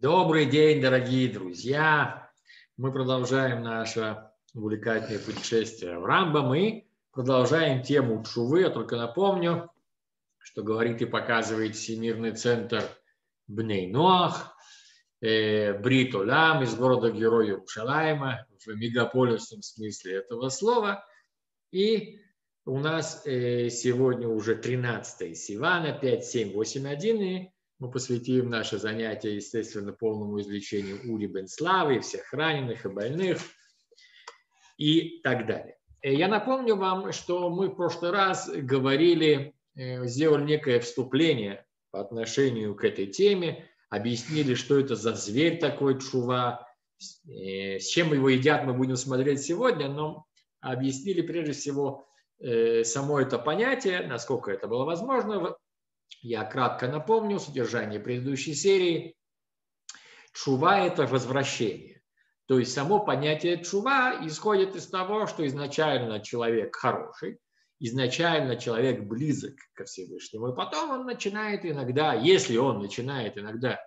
Добрый 0.00 0.46
день, 0.46 0.80
дорогие 0.80 1.30
друзья! 1.30 2.32
Мы 2.78 2.90
продолжаем 2.90 3.62
наше 3.62 4.30
увлекательное 4.54 5.18
путешествие 5.18 5.98
в 5.98 6.06
Рамбам 6.06 6.48
Мы 6.48 6.88
продолжаем 7.12 7.82
тему 7.82 8.24
Чувы. 8.24 8.62
Я 8.62 8.70
только 8.70 8.96
напомню, 8.96 9.70
что 10.38 10.62
говорит 10.62 11.02
и 11.02 11.04
показывает 11.04 11.76
Всемирный 11.76 12.32
центр 12.32 12.82
Бней 13.46 13.88
Ноах, 13.92 14.56
э, 15.20 15.78
Брит 15.78 16.14
Олам 16.14 16.62
из 16.62 16.74
города 16.74 17.10
Героя 17.10 17.62
Шалайма 17.68 18.46
в 18.64 18.68
мегаполисном 18.68 19.60
смысле 19.60 20.14
этого 20.14 20.48
слова. 20.48 21.04
И 21.72 22.22
у 22.64 22.78
нас 22.78 23.26
э, 23.26 23.68
сегодня 23.68 24.28
уже 24.28 24.54
13 24.54 25.36
Сивана, 25.36 25.92
5, 25.92 26.24
7, 26.24 26.52
8, 26.54 26.88
1, 26.88 27.20
и 27.20 27.52
мы 27.80 27.90
посвятим 27.90 28.50
наше 28.50 28.78
занятие, 28.78 29.36
естественно, 29.36 29.92
полному 29.92 30.38
излечению 30.40 31.00
Ули 31.10 31.26
Бенславы, 31.26 32.00
всех 32.00 32.32
раненых 32.32 32.84
и 32.84 32.88
больных 32.90 33.38
и 34.76 35.20
так 35.22 35.46
далее. 35.46 35.78
Э, 36.02 36.14
я 36.14 36.28
напомню 36.28 36.76
вам, 36.76 37.12
что 37.12 37.48
мы 37.48 37.68
в 37.68 37.76
прошлый 37.76 38.10
раз 38.10 38.50
говорили, 38.50 39.54
э, 39.74 40.06
сделали 40.06 40.44
некое 40.44 40.80
вступление 40.80 41.66
по 41.90 42.00
отношению 42.00 42.74
к 42.74 42.84
этой 42.84 43.06
теме, 43.06 43.66
объяснили, 43.88 44.54
что 44.54 44.78
это 44.78 44.94
за 44.94 45.14
зверь 45.14 45.58
такой 45.58 45.98
чува, 45.98 46.68
э, 47.26 47.78
с 47.78 47.86
чем 47.86 48.12
его 48.12 48.28
едят, 48.28 48.64
мы 48.64 48.74
будем 48.74 48.96
смотреть 48.96 49.40
сегодня, 49.42 49.88
но 49.88 50.26
объяснили 50.60 51.22
прежде 51.22 51.52
всего 51.52 52.06
само 52.84 53.20
это 53.20 53.38
понятие, 53.38 54.06
насколько 54.06 54.50
это 54.50 54.66
было 54.66 54.86
возможно, 54.86 55.58
я 56.22 56.44
кратко 56.44 56.88
напомню 56.88 57.38
содержание 57.38 58.00
предыдущей 58.00 58.54
серии. 58.54 59.16
Чува– 60.32 60.80
это 60.86 61.06
возвращение. 61.06 62.02
То 62.46 62.58
есть 62.58 62.72
само 62.72 63.00
понятие 63.00 63.62
чува 63.62 64.26
исходит 64.26 64.74
из 64.74 64.88
того, 64.88 65.26
что 65.26 65.46
изначально 65.46 66.20
человек 66.20 66.74
хороший, 66.74 67.38
изначально 67.78 68.56
человек 68.56 69.04
близок 69.04 69.54
ко 69.74 69.84
Всевышнему, 69.84 70.48
и 70.52 70.56
потом 70.56 70.90
он 70.90 71.06
начинает 71.06 71.64
иногда, 71.64 72.12
если 72.12 72.56
он 72.56 72.80
начинает 72.80 73.38
иногда 73.38 73.80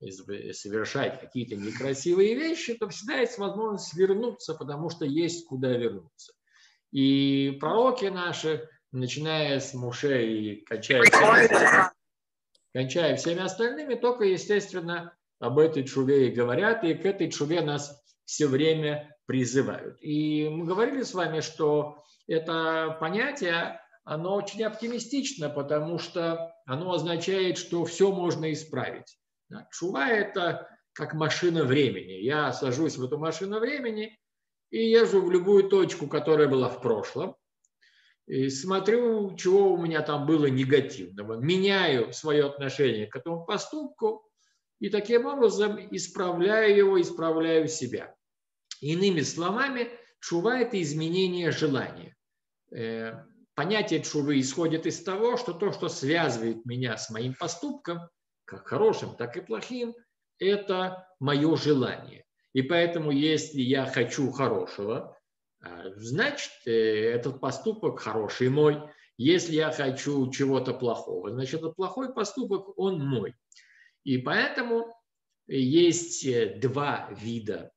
совершать 0.00 1.20
какие-то 1.20 1.56
некрасивые 1.56 2.34
вещи, 2.34 2.74
то 2.74 2.88
всегда 2.88 3.20
есть 3.20 3.38
возможность 3.38 3.94
вернуться, 3.94 4.54
потому 4.54 4.90
что 4.90 5.04
есть 5.04 5.46
куда 5.46 5.72
вернуться. 5.72 6.34
И 6.92 7.56
пророки 7.60 8.06
наши 8.06 8.68
начиная 8.94 9.58
с 9.58 9.74
Муше 9.74 10.24
и 10.24 10.64
кончая, 10.64 11.02
кончая 12.72 13.16
всеми 13.16 13.42
остальными, 13.42 13.94
только, 13.94 14.24
естественно, 14.24 15.14
об 15.40 15.58
этой 15.58 15.84
чуве 15.84 16.28
и 16.28 16.32
говорят, 16.32 16.84
и 16.84 16.94
к 16.94 17.04
этой 17.04 17.30
чуве 17.30 17.60
нас 17.60 18.00
все 18.24 18.46
время 18.46 19.16
призывают. 19.26 19.98
И 20.00 20.48
мы 20.48 20.64
говорили 20.64 21.02
с 21.02 21.12
вами, 21.12 21.40
что 21.40 22.04
это 22.26 22.96
понятие, 23.00 23.80
оно 24.04 24.36
очень 24.36 24.62
оптимистично, 24.62 25.50
потому 25.50 25.98
что 25.98 26.54
оно 26.64 26.92
означает, 26.92 27.58
что 27.58 27.84
все 27.84 28.12
можно 28.12 28.52
исправить. 28.52 29.18
Чува– 29.72 30.08
это 30.10 30.68
как 30.92 31.14
машина 31.14 31.64
времени. 31.64 32.12
Я 32.12 32.52
сажусь 32.52 32.96
в 32.96 33.04
эту 33.04 33.18
машину 33.18 33.58
времени 33.58 34.16
и 34.70 34.88
езжу 34.88 35.20
в 35.20 35.30
любую 35.30 35.68
точку, 35.68 36.06
которая 36.06 36.48
была 36.48 36.68
в 36.68 36.80
прошлом, 36.80 37.36
и 38.26 38.48
смотрю, 38.48 39.36
чего 39.36 39.72
у 39.72 39.76
меня 39.76 40.00
там 40.02 40.26
было 40.26 40.46
негативного, 40.46 41.36
меняю 41.36 42.12
свое 42.12 42.46
отношение 42.46 43.06
к 43.06 43.16
этому 43.16 43.44
поступку 43.44 44.26
и 44.80 44.88
таким 44.88 45.26
образом 45.26 45.78
исправляю 45.90 46.74
его, 46.74 47.00
исправляю 47.00 47.68
себя. 47.68 48.14
Иными 48.80 49.20
словами, 49.20 49.90
чува– 50.20 50.58
это 50.60 50.80
изменение 50.80 51.50
желания. 51.50 52.16
Э, 52.74 53.24
понятие 53.54 54.02
чувы 54.02 54.40
исходит 54.40 54.86
из 54.86 55.02
того, 55.02 55.36
что 55.36 55.52
то, 55.52 55.72
что 55.72 55.88
связывает 55.88 56.64
меня 56.64 56.96
с 56.96 57.10
моим 57.10 57.34
поступком, 57.34 58.00
как 58.46 58.66
хорошим, 58.66 59.16
так 59.16 59.36
и 59.36 59.42
плохим, 59.42 59.94
это 60.38 61.06
мое 61.20 61.56
желание. 61.56 62.24
И 62.52 62.62
поэтому, 62.62 63.10
если 63.10 63.60
я 63.60 63.86
хочу 63.86 64.30
хорошего, 64.30 65.16
значит, 65.96 66.52
э, 66.66 66.70
этот 66.70 67.40
поступок 67.40 68.00
хороший 68.00 68.48
мой. 68.48 68.82
Если 69.16 69.54
я 69.54 69.70
хочу 69.70 70.30
чего-то 70.30 70.74
плохого, 70.74 71.30
значит, 71.30 71.60
этот 71.60 71.76
плохой 71.76 72.12
поступок, 72.12 72.78
он 72.78 73.04
мой. 73.04 73.34
И 74.02 74.18
поэтому 74.18 74.94
есть 75.46 76.24
э, 76.26 76.58
два 76.60 77.08
вида 77.12 77.72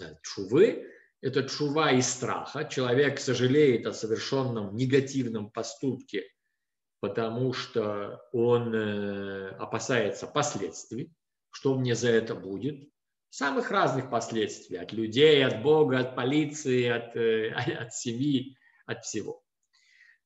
э, 0.00 0.14
чувы. 0.22 0.86
Это 1.20 1.44
чува 1.48 1.92
из 1.92 2.08
страха. 2.08 2.64
Человек 2.64 3.20
сожалеет 3.20 3.86
о 3.86 3.92
совершенном 3.92 4.74
негативном 4.74 5.50
поступке, 5.50 6.24
потому 7.00 7.52
что 7.52 8.22
он 8.32 8.74
опасается 9.58 10.26
последствий, 10.26 11.12
что 11.50 11.76
мне 11.76 11.94
за 11.94 12.08
это 12.08 12.34
будет 12.34 12.90
самых 13.30 13.70
разных 13.70 14.10
последствий, 14.10 14.76
от 14.76 14.92
людей, 14.92 15.44
от 15.44 15.62
Бога, 15.62 16.00
от 16.00 16.14
полиции, 16.14 16.86
от, 16.86 17.16
э, 17.16 17.50
от 17.80 17.94
семьи, 17.94 18.56
от 18.86 19.04
всего. 19.04 19.42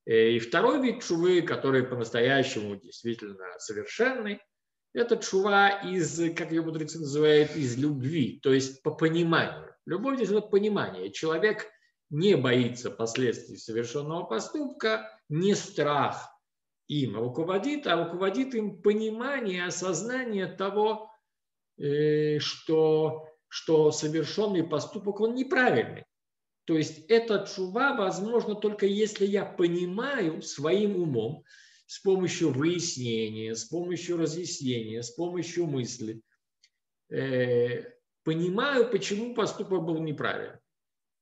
Э, 0.06 0.30
и 0.30 0.38
второй 0.38 0.82
вид 0.82 1.02
чувы, 1.02 1.42
который 1.42 1.84
по-настоящему 1.84 2.76
действительно 2.76 3.46
совершенный, 3.58 4.40
это 4.94 5.16
чува 5.16 5.68
из, 5.68 6.20
как 6.34 6.50
ее 6.52 6.62
мудрецы 6.62 7.00
называют, 7.00 7.56
из 7.56 7.76
любви, 7.76 8.38
то 8.42 8.52
есть 8.52 8.82
по 8.82 8.92
пониманию. 8.92 9.74
Любовь 9.86 10.16
здесь 10.16 10.30
это 10.30 10.40
понимание. 10.40 11.12
Человек 11.12 11.66
не 12.10 12.36
боится 12.36 12.90
последствий 12.90 13.56
совершенного 13.56 14.24
поступка, 14.24 15.10
не 15.28 15.54
страх 15.54 16.30
им 16.86 17.16
руководит, 17.16 17.86
а 17.86 18.04
руководит 18.04 18.54
им 18.54 18.80
понимание, 18.82 19.64
осознание 19.64 20.46
того, 20.46 21.10
что, 21.78 23.28
что 23.48 23.92
совершенный 23.92 24.64
поступок, 24.64 25.20
он 25.20 25.34
неправильный. 25.34 26.04
То 26.64 26.76
есть 26.76 27.04
эта 27.08 27.46
чува 27.46 27.94
возможно 27.94 28.54
только 28.54 28.86
если 28.86 29.26
я 29.26 29.44
понимаю 29.44 30.40
своим 30.42 30.96
умом, 30.96 31.44
с 31.86 32.00
помощью 32.00 32.50
выяснения, 32.50 33.54
с 33.54 33.64
помощью 33.64 34.16
разъяснения, 34.16 35.02
с 35.02 35.10
помощью 35.10 35.66
мысли, 35.66 36.22
э, 37.10 37.84
понимаю, 38.24 38.90
почему 38.90 39.34
поступок 39.34 39.84
был 39.84 39.98
неправильный. 39.98 40.58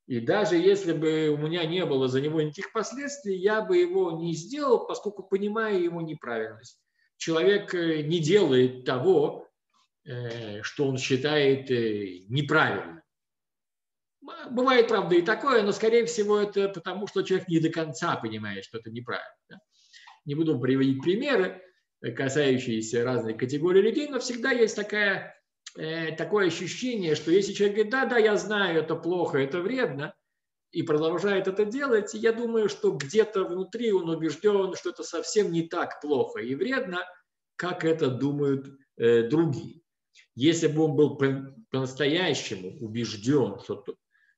И 0.06 0.20
даже 0.20 0.56
если 0.56 0.92
бы 0.92 1.28
у 1.30 1.36
меня 1.36 1.64
не 1.66 1.84
было 1.84 2.06
за 2.06 2.20
него 2.20 2.40
никаких 2.40 2.72
последствий, 2.72 3.36
я 3.36 3.62
бы 3.62 3.76
его 3.76 4.12
не 4.12 4.34
сделал, 4.34 4.86
поскольку 4.86 5.24
понимаю 5.24 5.82
его 5.82 6.00
неправильность. 6.00 6.80
Человек 7.16 7.74
э, 7.74 8.02
не 8.02 8.20
делает 8.20 8.84
того, 8.84 9.42
Э, 9.44 9.51
что 10.04 10.88
он 10.88 10.98
считает 10.98 11.70
э, 11.70 12.24
неправильным. 12.28 13.02
Бывает, 14.50 14.88
правда, 14.88 15.14
и 15.16 15.22
такое, 15.22 15.62
но, 15.62 15.72
скорее 15.72 16.06
всего, 16.06 16.38
это 16.38 16.68
потому, 16.68 17.06
что 17.06 17.22
человек 17.22 17.48
не 17.48 17.60
до 17.60 17.70
конца 17.70 18.16
понимает, 18.16 18.64
что 18.64 18.78
это 18.78 18.90
неправильно. 18.90 19.60
Не 20.24 20.34
буду 20.34 20.58
приводить 20.58 21.02
примеры, 21.02 21.62
э, 22.00 22.10
касающиеся 22.10 23.04
разных 23.04 23.36
категорий 23.36 23.82
людей, 23.82 24.08
но 24.08 24.18
всегда 24.18 24.50
есть 24.50 24.76
такая, 24.76 25.36
такое 26.18 26.48
ощущение, 26.48 27.14
что 27.14 27.30
если 27.30 27.52
человек 27.52 27.76
говорит, 27.76 27.92
да, 27.92 28.04
да, 28.04 28.18
я 28.18 28.36
знаю, 28.36 28.80
это 28.80 28.94
плохо, 28.94 29.38
это 29.38 29.60
вредно, 29.60 30.14
и 30.70 30.82
продолжает 30.82 31.48
это 31.48 31.64
делать, 31.64 32.12
я 32.12 32.32
думаю, 32.32 32.68
что 32.68 32.90
где-то 32.90 33.44
внутри 33.44 33.92
он 33.92 34.10
убежден, 34.10 34.74
что 34.74 34.90
это 34.90 35.02
совсем 35.02 35.50
не 35.50 35.62
так 35.62 36.00
плохо 36.02 36.40
и 36.40 36.54
вредно, 36.54 37.04
как 37.56 37.84
это 37.84 38.08
думают 38.08 38.66
другие. 38.98 39.81
Если 40.34 40.66
бы 40.66 40.84
он 40.84 40.96
был 40.96 41.18
по-настоящему 41.70 42.78
убежден, 42.80 43.58
что, 43.60 43.84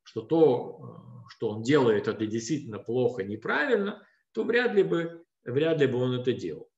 что 0.03 0.23
то, 0.23 0.81
э, 0.81 1.29
что 1.31 1.51
он 1.51 1.63
делает, 1.63 2.09
это 2.09 2.27
действительно 2.27 2.79
плохо, 2.79 3.23
неправильно, 3.23 4.07
то 4.33 4.45
вряд 4.45 4.75
ли 4.75 4.83
бы, 4.83 5.25
вряд 5.45 5.81
ли 5.81 5.87
бы 5.87 5.99
он 5.99 6.21
это 6.21 6.33
делал. 6.33 6.69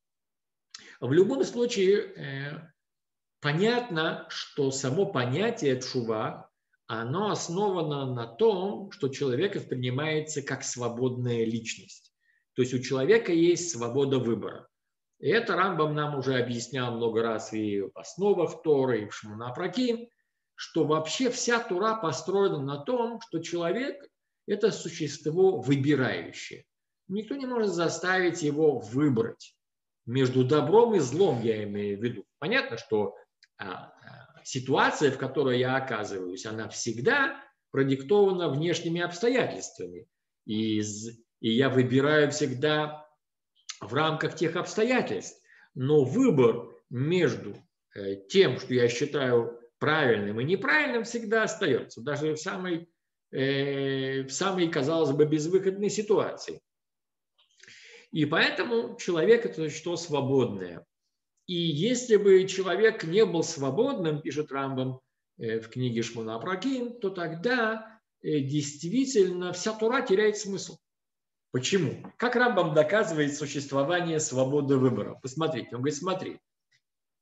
В 1.00 1.12
любом 1.12 1.44
случае, 1.44 2.12
э, 2.14 2.72
понятно, 3.40 4.26
что 4.28 4.70
само 4.70 5.06
понятие 5.06 5.80
чува, 5.80 6.50
оно 6.86 7.30
основано 7.30 8.14
на 8.14 8.26
том, 8.26 8.90
что 8.92 9.08
человек 9.08 9.56
воспринимается 9.56 10.42
как 10.42 10.62
свободная 10.62 11.44
личность. 11.44 12.12
То 12.54 12.62
есть 12.62 12.74
у 12.74 12.78
человека 12.78 13.32
есть 13.32 13.70
свобода 13.70 14.18
выбора. 14.18 14.68
И 15.18 15.28
это 15.28 15.56
Рамбам 15.56 15.94
нам 15.94 16.18
уже 16.18 16.38
объяснял 16.38 16.94
много 16.96 17.22
раз 17.22 17.52
и 17.52 17.80
в 17.80 17.90
основах 17.94 18.62
Торы, 18.62 19.02
и 19.02 19.08
в 19.08 19.14
Шмунапраким, 19.14 20.08
что 20.54 20.84
вообще 20.84 21.30
вся 21.30 21.58
Тура 21.60 21.96
построена 21.96 22.58
на 22.58 22.78
том, 22.78 23.20
что 23.20 23.40
человек– 23.40 23.96
это 24.46 24.70
существо 24.70 25.58
выбирающее. 25.58 26.64
Никто 27.08 27.34
не 27.34 27.46
может 27.46 27.72
заставить 27.72 28.42
его 28.42 28.78
выбрать 28.78 29.54
между 30.06 30.44
добром 30.44 30.94
и 30.94 30.98
злом, 30.98 31.42
я 31.42 31.64
имею 31.64 31.98
в 31.98 32.02
виду. 32.02 32.24
Понятно, 32.38 32.78
что 32.78 33.16
а, 33.58 33.66
а, 33.66 34.44
ситуация, 34.44 35.10
в 35.10 35.18
которой 35.18 35.58
я 35.58 35.76
оказываюсь, 35.76 36.46
она 36.46 36.68
всегда 36.68 37.40
продиктована 37.70 38.48
внешними 38.48 39.00
обстоятельствами. 39.00 40.06
И 40.46 40.80
я 41.40 41.68
выбираю 41.68 42.30
всегда 42.30 43.05
в 43.80 43.94
рамках 43.94 44.34
тех 44.34 44.56
обстоятельств. 44.56 45.42
Но 45.74 46.04
выбор 46.04 46.68
между 46.90 47.56
э, 47.94 48.16
тем, 48.28 48.58
что 48.58 48.74
я 48.74 48.88
считаю 48.88 49.60
правильным 49.78 50.40
и 50.40 50.44
неправильным, 50.44 51.04
всегда 51.04 51.42
остается, 51.42 52.00
даже 52.00 52.34
в 52.34 52.40
самой, 52.40 52.88
э, 53.30 54.22
в 54.22 54.30
самой 54.30 54.68
казалось 54.68 55.12
бы, 55.12 55.26
безвыходной 55.26 55.90
ситуации. 55.90 56.60
И 58.12 58.24
поэтому 58.24 58.96
человек– 58.98 59.44
это 59.44 59.68
что 59.68 59.96
свободное. 59.96 60.86
И 61.46 61.54
если 61.54 62.16
бы 62.16 62.46
человек 62.46 63.04
не 63.04 63.24
был 63.26 63.42
свободным, 63.42 64.22
пишет 64.22 64.50
Рамбам 64.50 65.00
э, 65.38 65.60
в 65.60 65.68
книге 65.68 66.02
Шмуна 66.02 66.36
Апраким, 66.36 66.98
то 66.98 67.10
тогда 67.10 68.00
действительно 68.22 69.52
вся 69.52 69.72
Тура 69.72 70.00
теряет 70.00 70.36
смысл. 70.38 70.78
Почему? 71.56 72.12
Как 72.18 72.36
Рамбам 72.36 72.74
доказывает 72.74 73.34
существование 73.34 74.20
свободы 74.20 74.76
выбора? 74.76 75.18
Посмотрите, 75.22 75.68
он 75.72 75.78
говорит, 75.78 75.98
смотри, 75.98 76.40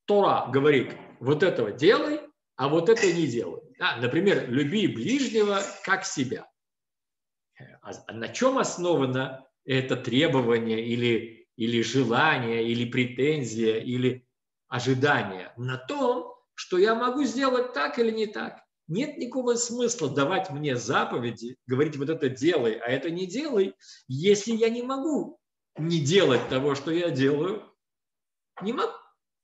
Тора 0.07 0.51
говорит, 0.51 0.91
вот 1.21 1.45
этого 1.45 1.71
делай, 1.71 2.19
а 2.57 2.69
вот 2.69 2.89
это 2.89 3.13
не 3.13 3.29
делай. 3.29 3.63
Да, 3.79 3.95
например, 3.99 4.51
люби 4.51 4.89
ближнего 4.89 5.61
как 5.85 6.05
себя. 6.05 6.51
А 7.81 8.13
на 8.13 8.27
чем 8.27 8.59
основано 8.59 9.47
это 9.65 9.95
требование 9.95 10.85
или 10.85 11.47
или 11.55 11.81
желание, 11.83 12.69
или 12.69 12.91
претензия, 12.91 13.77
или 13.77 14.27
ожидание 14.67 15.53
на 15.57 15.77
том, 15.79 16.35
что 16.55 16.77
я 16.77 16.97
могу 16.97 17.23
сделать 17.23 17.73
так 17.73 18.01
или 18.01 18.11
не 18.11 18.27
так. 18.27 18.64
Нет 18.87 19.17
никакого 19.17 19.55
смысла 19.55 20.11
давать 20.11 20.51
мне 20.51 20.77
заповеди, 20.77 21.57
говорить 21.67 21.97
вот 21.97 22.11
это 22.11 22.29
делай, 22.29 22.75
а 22.75 22.91
это 22.91 23.11
не 23.11 23.27
делай, 23.27 23.75
если 24.09 24.53
я 24.53 24.69
не 24.69 24.83
могу 24.83 25.39
не 25.79 26.01
делать 26.01 26.49
того, 26.49 26.75
что 26.75 26.91
я 26.91 27.11
делаю. 27.11 27.63
Не 28.63 28.73
могу. 28.73 28.93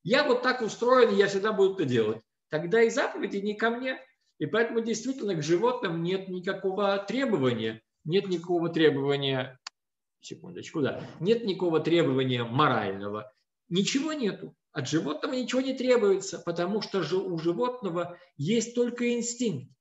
Я 0.03 0.25
вот 0.25 0.43
так 0.43 0.63
устроен, 0.63 1.15
я 1.15 1.27
всегда 1.27 1.53
буду 1.53 1.75
это 1.75 1.85
делать. 1.85 2.23
Тогда 2.49 2.83
и 2.83 2.91
заповеди 2.91 3.39
не 3.39 3.55
ко 3.55 3.71
мне. 3.71 3.99
И 4.39 4.47
поэтому 4.47 4.81
действительно 4.81 5.35
к 5.35 5.43
животным 5.43 6.03
нет 6.03 6.29
никакого 6.29 6.99
требования. 6.99 7.83
Нет 8.05 8.29
никакого 8.29 8.71
требования 8.71 9.61
секундочку, 10.21 10.81
да, 10.81 11.03
нет 11.19 11.45
никакого 11.45 11.81
требования 11.81 12.45
морального, 12.45 13.33
ничего 13.71 14.13
нету. 14.13 14.55
От 14.73 14.89
животного 14.89 15.35
ничего 15.35 15.61
не 15.61 15.75
требуется, 15.75 16.39
потому 16.39 16.81
что 16.83 17.03
же 17.03 17.17
у 17.17 17.39
животного 17.39 18.19
есть 18.37 18.75
только 18.75 19.15
инстинкт. 19.15 19.73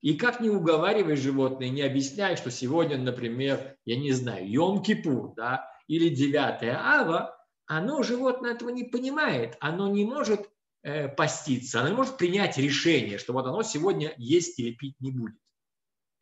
И 0.00 0.14
как 0.14 0.40
не 0.40 0.50
уговаривай 0.50 1.16
животное, 1.16 1.68
не 1.68 1.82
объясняй, 1.82 2.36
что 2.36 2.50
сегодня, 2.50 2.98
например, 2.98 3.76
я 3.84 3.96
не 3.96 4.12
знаю, 4.12 4.48
Йом-Кипур, 4.48 5.34
да, 5.36 5.68
или 5.86 6.08
9 6.08 6.62
Ава, 6.62 7.36
оно, 7.66 8.02
животное 8.02 8.52
этого 8.52 8.70
не 8.70 8.84
понимает, 8.84 9.56
оно 9.60 9.88
не 9.88 10.04
может 10.04 10.50
э, 10.82 11.08
поститься, 11.08 11.80
оно 11.80 11.90
не 11.90 11.94
может 11.94 12.16
принять 12.16 12.58
решение, 12.58 13.18
что 13.18 13.32
вот 13.32 13.46
оно 13.46 13.62
сегодня 13.62 14.14
есть 14.16 14.58
или 14.58 14.72
пить 14.72 14.96
не 15.00 15.12
будет 15.12 15.36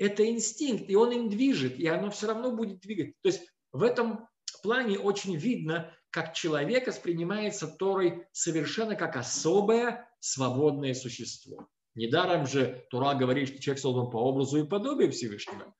это 0.00 0.26
инстинкт, 0.26 0.88
и 0.88 0.96
он 0.96 1.12
им 1.12 1.28
движет, 1.28 1.78
и 1.78 1.86
оно 1.86 2.10
все 2.10 2.26
равно 2.26 2.50
будет 2.50 2.80
двигать. 2.80 3.14
То 3.20 3.28
есть 3.28 3.42
в 3.70 3.82
этом 3.82 4.26
плане 4.62 4.98
очень 4.98 5.36
видно, 5.36 5.94
как 6.10 6.34
человек 6.34 6.86
воспринимается 6.86 7.68
Торой 7.68 8.26
совершенно 8.32 8.96
как 8.96 9.16
особое 9.16 10.08
свободное 10.20 10.94
существо. 10.94 11.68
Недаром 11.94 12.46
же 12.46 12.86
Тура 12.90 13.14
говорит, 13.14 13.48
что 13.48 13.60
человек 13.60 13.80
создан 13.80 14.10
по 14.10 14.18
образу 14.18 14.58
и 14.58 14.68
подобию 14.68 15.10
Всевышнего. 15.12 15.74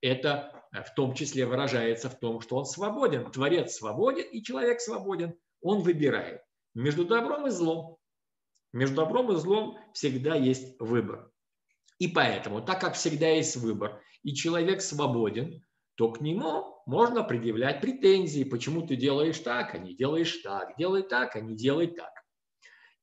Это 0.00 0.64
в 0.72 0.94
том 0.94 1.14
числе 1.14 1.46
выражается 1.46 2.10
в 2.10 2.18
том, 2.18 2.40
что 2.40 2.56
он 2.56 2.66
свободен. 2.66 3.30
Творец 3.30 3.76
свободен, 3.76 4.24
и 4.24 4.42
человек 4.42 4.80
свободен. 4.80 5.34
Он 5.62 5.82
выбирает 5.82 6.42
между 6.74 7.04
добром 7.04 7.46
и 7.46 7.50
злом. 7.50 7.96
Между 8.72 8.96
добром 8.96 9.32
и 9.32 9.36
злом 9.36 9.78
всегда 9.92 10.34
есть 10.34 10.78
выбор. 10.80 11.30
И 11.98 12.08
поэтому, 12.08 12.60
так 12.60 12.80
как 12.80 12.94
всегда 12.94 13.28
есть 13.28 13.56
выбор, 13.56 14.02
и 14.22 14.34
человек 14.34 14.82
свободен, 14.82 15.64
то 15.94 16.10
к 16.10 16.20
нему 16.20 16.73
можно 16.86 17.22
предъявлять 17.22 17.80
претензии, 17.80 18.44
почему 18.44 18.86
ты 18.86 18.96
делаешь 18.96 19.38
так, 19.38 19.74
а 19.74 19.78
не 19.78 19.94
делаешь 19.94 20.36
так, 20.42 20.76
делай 20.76 21.02
так, 21.02 21.36
а 21.36 21.40
не 21.40 21.56
делай 21.56 21.88
так. 21.88 22.12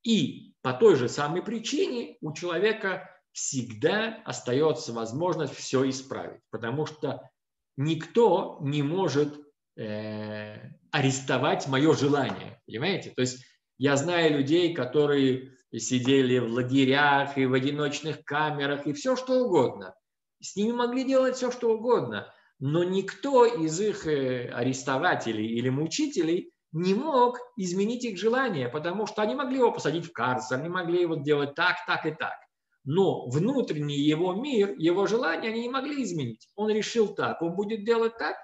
И 0.03 0.53
по 0.61 0.73
той 0.73 0.95
же 0.95 1.09
самой 1.09 1.41
причине 1.41 2.17
у 2.21 2.33
человека 2.33 3.09
всегда 3.31 4.21
остается 4.25 4.93
возможность 4.93 5.55
все 5.55 5.89
исправить, 5.89 6.41
потому 6.49 6.85
что 6.85 7.29
никто 7.77 8.57
не 8.61 8.83
может 8.83 9.39
э, 9.77 10.57
арестовать 10.91 11.67
мое 11.67 11.93
желание, 11.93 12.61
понимаете? 12.65 13.11
То 13.11 13.21
есть 13.21 13.45
я 13.77 13.95
знаю 13.95 14.37
людей, 14.37 14.73
которые 14.73 15.53
сидели 15.73 16.39
в 16.39 16.51
лагерях, 16.51 17.37
и 17.37 17.45
в 17.45 17.53
одиночных 17.53 18.23
камерах, 18.25 18.85
и 18.85 18.93
все 18.93 19.15
что 19.15 19.45
угодно. 19.45 19.95
С 20.41 20.55
ними 20.55 20.73
могли 20.73 21.03
делать 21.03 21.35
все 21.35 21.51
что 21.51 21.73
угодно, 21.73 22.33
но 22.61 22.83
никто 22.83 23.43
из 23.43 23.81
их 23.81 24.05
э, 24.05 24.49
арестователей 24.53 25.47
или 25.47 25.69
мучителей 25.69 26.53
не 26.71 26.93
мог 26.93 27.39
изменить 27.57 28.05
их 28.05 28.19
желание, 28.19 28.69
потому 28.69 29.07
что 29.07 29.23
они 29.23 29.33
могли 29.33 29.57
его 29.57 29.71
посадить 29.71 30.05
в 30.05 30.13
карцер, 30.13 30.59
они 30.59 30.69
могли 30.69 31.01
его 31.01 31.15
делать 31.15 31.55
так, 31.55 31.77
так 31.87 32.05
и 32.05 32.11
так. 32.11 32.35
Но 32.83 33.27
внутренний 33.27 33.97
его 33.97 34.33
мир, 34.33 34.75
его 34.77 35.07
желания 35.07 35.49
они 35.49 35.61
не 35.63 35.69
могли 35.69 36.03
изменить. 36.03 36.47
Он 36.55 36.69
решил 36.69 37.15
так, 37.15 37.41
он 37.41 37.55
будет 37.55 37.83
делать 37.83 38.17
так. 38.19 38.37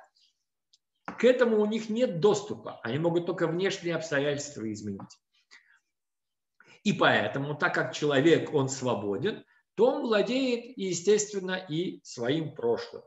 К 1.05 1.23
этому 1.23 1.61
у 1.61 1.65
них 1.67 1.89
нет 1.89 2.19
доступа. 2.19 2.79
Они 2.83 2.97
могут 2.97 3.27
только 3.27 3.45
внешние 3.47 3.95
обстоятельства 3.95 4.69
изменить. 4.73 5.15
И 6.83 6.91
поэтому, 6.91 7.55
так 7.55 7.75
как 7.75 7.93
человек, 7.93 8.51
он 8.53 8.67
свободен, 8.67 9.45
то 9.75 9.85
он 9.85 10.01
владеет, 10.01 10.75
естественно, 10.75 11.53
и 11.53 12.01
своим 12.03 12.55
прошлым. 12.55 13.03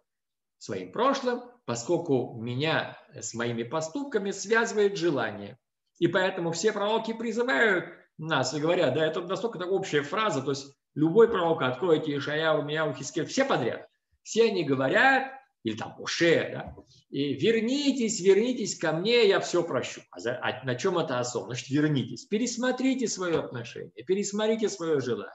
Своим 0.60 0.92
прошлым, 0.92 1.40
поскольку 1.64 2.38
меня 2.38 2.98
с 3.18 3.32
моими 3.32 3.62
поступками 3.62 4.30
связывает 4.30 4.98
желание. 4.98 5.56
И 5.98 6.06
поэтому 6.06 6.52
все 6.52 6.70
пророки 6.72 7.14
призывают 7.14 7.86
нас 8.18 8.52
и 8.52 8.60
говорят, 8.60 8.92
да, 8.92 9.06
это 9.06 9.22
настолько 9.22 9.58
так 9.58 9.70
общая 9.70 10.02
фраза, 10.02 10.42
то 10.42 10.50
есть 10.50 10.66
любой 10.94 11.30
пророк, 11.30 11.62
откройте 11.62 12.14
Ишаяу, 12.14 12.62
Мияу, 12.62 12.92
Хискель, 12.92 13.24
все 13.24 13.46
подряд. 13.46 13.88
Все 14.22 14.48
они 14.50 14.62
говорят, 14.64 15.32
или 15.62 15.78
там 15.78 15.98
Уше, 15.98 16.50
да, 16.52 16.74
и 17.08 17.32
вернитесь, 17.32 18.20
вернитесь 18.20 18.78
ко 18.78 18.92
мне, 18.92 19.26
я 19.28 19.40
все 19.40 19.62
прощу. 19.62 20.02
А, 20.10 20.20
за, 20.20 20.38
а 20.42 20.62
на 20.66 20.74
чем 20.74 20.98
это 20.98 21.20
особо? 21.20 21.46
Значит, 21.46 21.70
вернитесь, 21.70 22.26
пересмотрите 22.26 23.08
свое 23.08 23.38
отношение, 23.38 24.04
пересмотрите 24.04 24.68
свое 24.68 25.00
желание. 25.00 25.32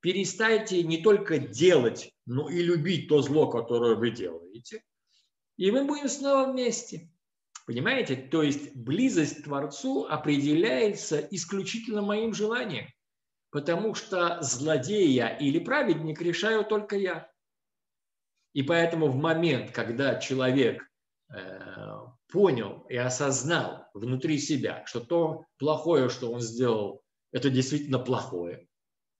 Перестаньте 0.00 0.82
не 0.82 1.02
только 1.02 1.38
делать, 1.38 2.12
но 2.26 2.48
и 2.48 2.62
любить 2.62 3.08
то 3.08 3.20
зло, 3.20 3.48
которое 3.50 3.96
вы 3.96 4.10
делаете. 4.10 4.82
И 5.56 5.70
мы 5.70 5.84
будем 5.84 6.08
снова 6.08 6.52
вместе. 6.52 7.10
Понимаете? 7.66 8.16
То 8.16 8.42
есть 8.42 8.76
близость 8.76 9.40
к 9.40 9.44
Творцу 9.44 10.06
определяется 10.08 11.18
исключительно 11.18 12.00
моим 12.00 12.32
желанием. 12.32 12.86
Потому 13.50 13.94
что 13.94 14.38
злодея 14.42 15.28
или 15.28 15.58
праведник 15.58 16.20
решаю 16.20 16.64
только 16.64 16.96
я. 16.96 17.30
И 18.52 18.62
поэтому 18.62 19.08
в 19.08 19.16
момент, 19.16 19.72
когда 19.72 20.16
человек 20.16 20.82
э, 21.30 21.38
понял 22.28 22.84
и 22.88 22.96
осознал 22.96 23.86
внутри 23.94 24.38
себя, 24.38 24.84
что 24.86 25.00
то 25.00 25.44
плохое, 25.58 26.08
что 26.08 26.30
он 26.30 26.40
сделал, 26.40 27.02
это 27.32 27.50
действительно 27.50 27.98
плохое, 27.98 28.67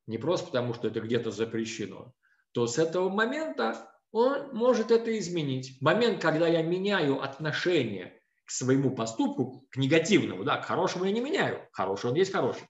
не 0.08 0.18
просто 0.18 0.46
потому, 0.46 0.74
что 0.74 0.88
это 0.88 1.00
где-то 1.00 1.30
запрещено, 1.30 2.12
то 2.52 2.66
с 2.66 2.78
этого 2.78 3.08
момента 3.10 3.90
он 4.10 4.54
может 4.54 4.90
это 4.90 5.16
изменить. 5.18 5.80
Момент, 5.80 6.20
когда 6.20 6.48
я 6.48 6.62
меняю 6.62 7.22
отношение 7.22 8.20
к 8.44 8.50
своему 8.50 8.94
поступку, 8.94 9.66
к 9.70 9.76
негативному, 9.76 10.44
да, 10.44 10.56
к 10.56 10.64
хорошему 10.64 11.04
я 11.04 11.12
не 11.12 11.20
меняю, 11.20 11.68
хороший 11.72 12.10
он 12.10 12.16
есть 12.16 12.32
хороший. 12.32 12.66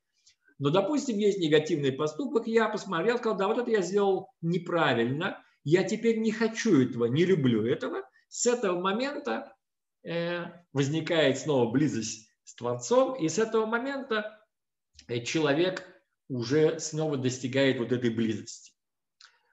Но, 0.58 0.70
допустим, 0.70 1.16
есть 1.16 1.38
негативный 1.38 1.92
поступок, 1.92 2.48
я 2.48 2.68
посмотрел, 2.68 3.18
сказал, 3.18 3.38
да, 3.38 3.46
вот 3.46 3.58
это 3.58 3.70
я 3.70 3.80
сделал 3.80 4.32
неправильно, 4.42 5.40
я 5.62 5.84
теперь 5.84 6.18
не 6.18 6.32
хочу 6.32 6.82
этого, 6.82 7.04
не 7.04 7.24
люблю 7.24 7.64
этого. 7.64 8.02
С 8.28 8.46
этого 8.46 8.80
момента 8.80 9.54
э, 10.02 10.46
возникает 10.72 11.38
снова 11.38 11.70
близость 11.70 12.28
с 12.42 12.56
Творцом, 12.56 13.14
и 13.14 13.28
с 13.28 13.38
этого 13.38 13.66
момента 13.66 14.44
э, 15.06 15.20
человек 15.20 15.86
уже 16.28 16.78
снова 16.78 17.16
достигает 17.16 17.78
вот 17.78 17.92
этой 17.92 18.10
близости. 18.10 18.72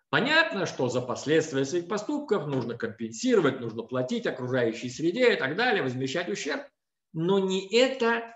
Понятно, 0.10 0.66
что 0.66 0.88
за 0.88 1.02
последствия 1.02 1.66
своих 1.66 1.88
поступков 1.88 2.48
нужно 2.48 2.78
компенсировать, 2.78 3.60
нужно 3.60 3.84
платить 3.84 4.26
окружающей 4.28 4.90
среде 4.90 5.34
и 5.34 5.36
так 5.36 5.56
далее, 5.56 5.84
возмещать 5.84 6.30
ущерб, 6.30 6.64
но 7.12 7.40
не 7.40 7.68
это 7.76 8.34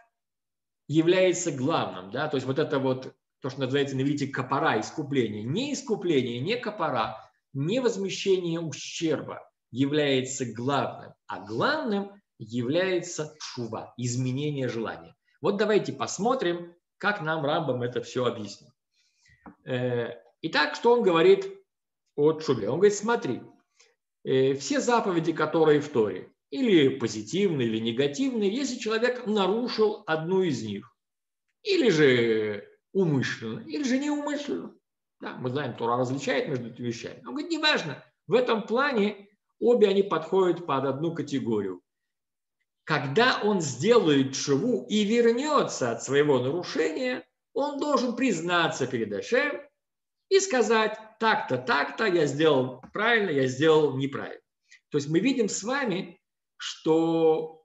является 0.88 1.51
главным. 1.51 2.12
Да? 2.12 2.27
То 2.27 2.36
есть 2.36 2.48
вот 2.48 2.60
это 2.60 2.79
вот 2.79 3.13
то, 3.41 3.50
что 3.50 3.62
называется 3.62 3.96
на 3.96 4.01
иврите 4.01 4.27
капара, 4.27 4.79
искупление. 4.79 5.43
Не 5.43 5.74
искупление, 5.74 6.39
не 6.39 6.58
капара, 6.58 7.17
не 7.53 7.79
возмещение 7.79 8.60
ущерба 8.60 9.41
является 9.72 10.46
главным, 10.46 11.13
а 11.27 11.39
главным 11.39 12.12
является 12.39 13.36
шува, 13.39 13.93
изменение 13.98 14.67
желания. 14.67 15.15
Вот 15.41 15.58
давайте 15.58 15.93
посмотрим, 15.93 16.75
как 16.99 17.21
нам 17.21 17.43
Рамбам 17.43 17.81
это 17.81 18.01
все 18.03 18.25
объяснил. 18.25 18.71
Э, 19.65 20.11
итак, 20.41 20.75
что 20.75 20.93
он 20.93 21.01
говорит 21.01 21.47
о 22.15 22.39
шубе? 22.39 22.69
Он 22.69 22.75
говорит, 22.75 22.95
смотри, 22.95 23.41
э, 24.23 24.53
все 24.53 24.79
заповеди, 24.79 25.33
которые 25.33 25.79
в 25.79 25.89
Торе, 25.89 26.31
или 26.51 26.89
позитивные, 26.89 27.67
или 27.67 27.79
негативные, 27.79 28.53
если 28.53 28.77
человек 28.77 29.25
нарушил 29.25 30.03
одну 30.05 30.43
из 30.43 30.61
них, 30.63 30.93
или 31.63 31.89
же 31.89 32.69
умышленно, 32.93 33.61
или 33.61 33.83
же 33.83 33.97
неумышленно. 33.97 34.75
Да, 35.21 35.35
мы 35.35 35.49
знаем, 35.49 35.75
Тора 35.75 35.97
различает 35.97 36.47
между 36.47 36.69
этими 36.69 36.87
вещами. 36.87 37.19
Он 37.25 37.33
говорит, 37.33 37.51
неважно, 37.51 38.03
в 38.27 38.33
этом 38.33 38.63
плане 38.63 39.27
обе 39.59 39.87
они 39.87 40.03
подходят 40.03 40.65
под 40.65 40.85
одну 40.85 41.13
категорию. 41.13 41.81
Когда 42.89 43.39
он 43.43 43.62
сделает 43.62 44.36
шву 44.36 44.84
и 44.89 45.03
вернется 45.03 45.91
от 45.91 46.01
своего 46.01 46.39
нарушения, 46.39 47.24
он 47.53 47.79
должен 47.79 48.15
признаться 48.15 48.88
перед 48.88 49.13
Ашем 49.13 49.62
и 50.27 50.39
сказать, 50.39 50.98
так-то, 51.19 51.60
так-то, 51.60 52.05
я 52.05 52.25
сделал 52.25 52.81
правильно, 52.91 53.29
я 53.29 53.46
сделал 53.46 53.96
неправильно. 53.96 54.41
То 54.89 54.98
есть 54.98 55.08
мы 55.08 55.19
видим 55.19 55.50
с 55.50 55.62
вами, 55.62 56.19
что, 56.58 57.62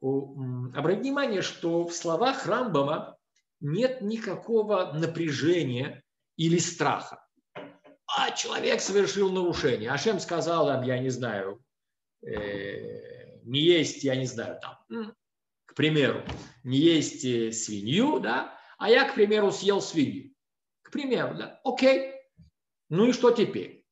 обратите 0.75 1.05
внимание, 1.05 1.41
что 1.41 1.85
в 1.85 1.95
словах 1.95 2.45
Рамбама 2.47 3.17
нет 3.61 4.03
никакого 4.03 4.93
напряжения 4.93 6.03
или 6.37 6.59
страха. 6.59 7.27
А 8.15 8.31
человек 8.33 8.83
совершил 8.83 9.33
нарушение. 9.33 9.91
Ашем 9.91 10.21
сказал 10.21 10.67
нам, 10.67 10.83
я 10.83 10.99
не 10.99 11.09
знаю, 11.09 11.65
э, 12.27 13.14
не 13.45 13.61
есть, 13.61 14.05
я 14.05 14.17
не 14.17 14.27
знаю, 14.27 14.59
там, 14.61 15.15
к 15.67 15.75
примеру, 15.75 16.23
не 16.63 16.79
есть 16.79 17.25
э, 17.25 17.53
свинью, 17.53 18.21
да, 18.21 18.59
а 18.79 18.91
я, 18.91 19.09
к 19.09 19.15
примеру, 19.15 19.51
съел 19.51 19.81
свинью. 19.81 20.35
К 20.83 20.91
примеру, 20.91 21.35
да, 21.37 21.61
окей. 21.65 22.13
Ну 22.91 23.07
и 23.09 23.13
что 23.13 23.31
теперь? 23.31 23.85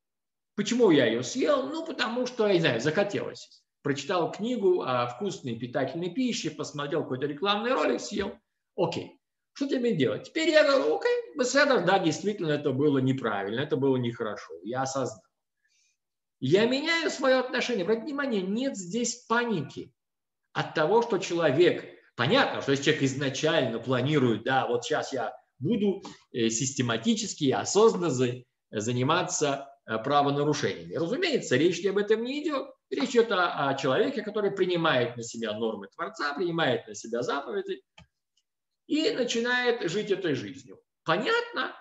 Почему 0.55 0.91
я 0.91 1.07
ее 1.07 1.23
съел? 1.23 1.67
Ну, 1.67 1.85
потому 1.87 2.27
что, 2.27 2.47
я 2.47 2.55
не 2.55 2.61
знаю, 2.61 2.81
захотелось. 2.81 3.65
Прочитал 3.83 4.31
книгу 4.31 4.83
о 4.83 5.07
вкусной 5.09 5.57
питательной 5.57 6.11
пище, 6.11 6.51
посмотрел 6.51 7.03
какой-то 7.03 7.27
рекламный 7.27 7.73
ролик, 7.73 8.01
съел. 8.01 8.39
Окей. 8.77 9.19
Что 9.55 9.69
тебе 9.69 9.95
делать? 9.95 10.29
Теперь 10.29 10.51
я 10.51 10.65
говорю, 10.65 10.97
окей, 10.97 11.37
беседа, 11.37 11.85
да, 11.85 11.99
действительно, 11.99 12.53
это 12.53 12.71
было 12.73 12.99
неправильно, 12.99 13.61
это 13.61 13.77
было 13.77 13.97
нехорошо. 13.97 14.55
Я 14.63 14.83
осознал. 14.83 15.21
Я 16.45 16.67
меняю 16.67 17.09
свое 17.09 17.37
отношение. 17.37 17.85
Обратите 17.85 18.07
внимание, 18.07 18.43
нет 18.43 18.77
здесь 18.77 19.15
паники 19.29 19.95
от 20.53 20.75
того, 20.75 21.01
что 21.03 21.19
человек, 21.19 21.85
понятно, 22.17 22.61
что 22.61 22.73
если 22.73 22.83
человек 22.83 23.05
изначально 23.05 23.79
планирует, 23.79 24.43
да, 24.43 24.67
вот 24.67 24.85
сейчас 24.85 25.13
я 25.13 25.33
буду 25.61 26.03
э, 26.33 26.49
систематически 26.49 27.45
и 27.45 27.53
осознанно 27.53 28.11
заниматься 28.73 29.69
э, 29.87 29.99
правонарушениями. 29.99 30.97
Разумеется, 30.97 31.55
речь 31.55 31.87
об 31.87 31.99
этом 31.99 32.25
не 32.25 32.43
идет. 32.43 32.71
Речь 32.91 33.11
идет 33.11 33.31
о, 33.31 33.69
о 33.69 33.75
человеке, 33.75 34.23
который 34.23 34.51
принимает 34.51 35.17
на 35.17 35.23
себя 35.23 35.57
нормы 35.57 35.87
Творца, 35.95 36.35
принимает 36.35 36.89
на 36.89 36.97
себя 36.97 37.23
заповеди, 37.23 37.83
и 38.89 39.13
начинает 39.13 39.89
жить 39.89 40.11
этой 40.11 40.35
жизнью. 40.35 40.81
Понятно, 41.05 41.73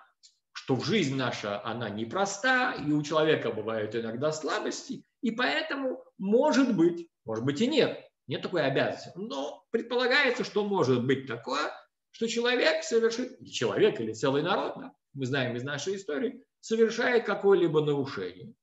что 0.71 0.77
в 0.77 0.85
жизнь 0.85 1.17
наша 1.17 1.61
она 1.65 1.89
непроста, 1.89 2.73
и 2.73 2.91
у 2.93 3.03
человека 3.03 3.51
бывают 3.51 3.93
иногда 3.93 4.31
слабости, 4.31 5.03
и 5.21 5.31
поэтому 5.31 6.01
может 6.17 6.77
быть, 6.77 7.09
может 7.25 7.43
быть 7.43 7.59
и 7.59 7.67
нет, 7.67 7.99
нет 8.27 8.41
такой 8.41 8.63
обязанности, 8.63 9.11
но 9.15 9.65
предполагается, 9.71 10.45
что 10.45 10.63
может 10.63 11.05
быть 11.05 11.27
такое, 11.27 11.73
что 12.11 12.25
человек 12.29 12.85
совершит, 12.85 13.37
человек 13.51 13.99
или 13.99 14.13
целый 14.13 14.43
народ, 14.43 14.75
да, 14.77 14.93
мы 15.13 15.25
знаем 15.25 15.57
из 15.57 15.63
нашей 15.63 15.97
истории, 15.97 16.41
совершает 16.61 17.25
какое-либо 17.25 17.81
нарушение. 17.81 18.53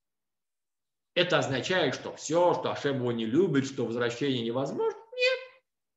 Это 1.15 1.41
означает, 1.41 1.95
что 1.95 2.17
все, 2.17 2.55
что 2.55 2.73
Ашем 2.73 3.01
его 3.01 3.13
не 3.13 3.27
любит, 3.27 3.67
что 3.67 3.85
возвращение 3.85 4.43
невозможно, 4.43 4.99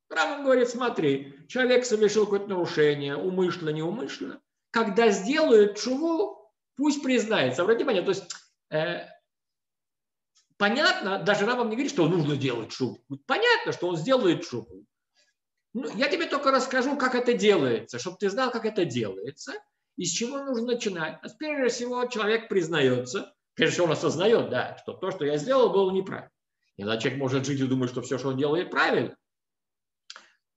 Рамон 0.09 0.43
говорит, 0.43 0.67
смотри, 0.67 1.33
человек 1.47 1.85
совершил 1.85 2.25
какое-то 2.25 2.49
нарушение, 2.49 3.15
умышленно, 3.15 3.69
неумышленно. 3.69 4.41
Когда 4.71 5.09
сделает 5.09 5.77
шуву, 5.77 6.51
пусть 6.75 7.03
признается. 7.03 7.61
Обратите 7.61 7.83
внимание, 7.83 8.03
то 8.03 8.09
есть 8.09 8.33
э, 8.69 9.07
понятно, 10.57 11.19
даже 11.19 11.45
Рамон 11.45 11.69
не 11.69 11.75
говорит, 11.75 11.91
что 11.91 12.07
нужно 12.07 12.35
делать 12.35 12.71
шубу. 12.71 12.99
Понятно, 13.25 13.71
что 13.71 13.87
он 13.87 13.97
сделает 13.97 14.45
шубу. 14.45 14.85
Ну, 15.73 15.89
я 15.95 16.09
тебе 16.09 16.25
только 16.25 16.51
расскажу, 16.51 16.97
как 16.97 17.15
это 17.15 17.33
делается, 17.33 17.97
чтобы 17.99 18.17
ты 18.17 18.29
знал, 18.29 18.51
как 18.51 18.65
это 18.65 18.85
делается, 18.85 19.53
и 19.95 20.05
с 20.05 20.11
чего 20.11 20.43
нужно 20.43 20.73
начинать. 20.73 21.19
А 21.21 21.29
прежде 21.37 21.69
всего, 21.69 22.05
человек 22.05 22.49
признается, 22.49 23.33
прежде 23.53 23.73
всего 23.73 23.85
он 23.85 23.93
осознает, 23.93 24.49
да, 24.49 24.77
что 24.81 24.93
то, 24.93 25.11
что 25.11 25.25
я 25.25 25.37
сделал, 25.37 25.71
было 25.71 25.91
неправильно. 25.91 26.31
Иногда 26.77 26.97
человек 26.97 27.19
может 27.19 27.45
жить 27.45 27.59
и 27.59 27.67
думать, 27.67 27.89
что 27.89 28.01
все, 28.01 28.17
что 28.17 28.29
он 28.29 28.37
делает, 28.37 28.69
правильно. 28.69 29.15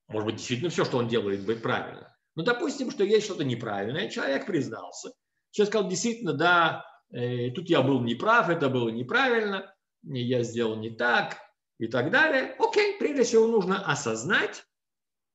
Может 0.09 0.27
быть, 0.27 0.37
действительно 0.37 0.71
все, 0.71 0.85
что 0.85 0.99
он 0.99 1.09
делает, 1.09 1.45
будет 1.45 1.63
правильно. 1.63 2.14
Но 2.37 2.43
допустим, 2.43 2.91
что 2.91 3.05
есть 3.05 3.27
что-то 3.27 3.45
неправильное, 3.45 4.09
человек 4.09 4.47
признался. 4.47 5.13
Человек 5.51 5.73
сказал, 5.73 5.89
действительно, 5.89 6.33
да, 6.33 6.85
э, 7.13 7.51
тут 7.51 7.69
я 7.69 7.83
был 7.83 8.01
неправ, 8.01 8.49
это 8.49 8.69
было 8.69 8.89
неправильно, 8.89 9.73
я 10.03 10.43
сделал 10.43 10.77
не 10.77 10.91
так 10.91 11.39
и 11.79 11.87
так 11.87 12.11
далее. 12.11 12.57
Окей, 12.59 12.99
прежде 12.99 13.23
всего 13.23 13.47
нужно 13.47 13.85
осознать 13.85 14.65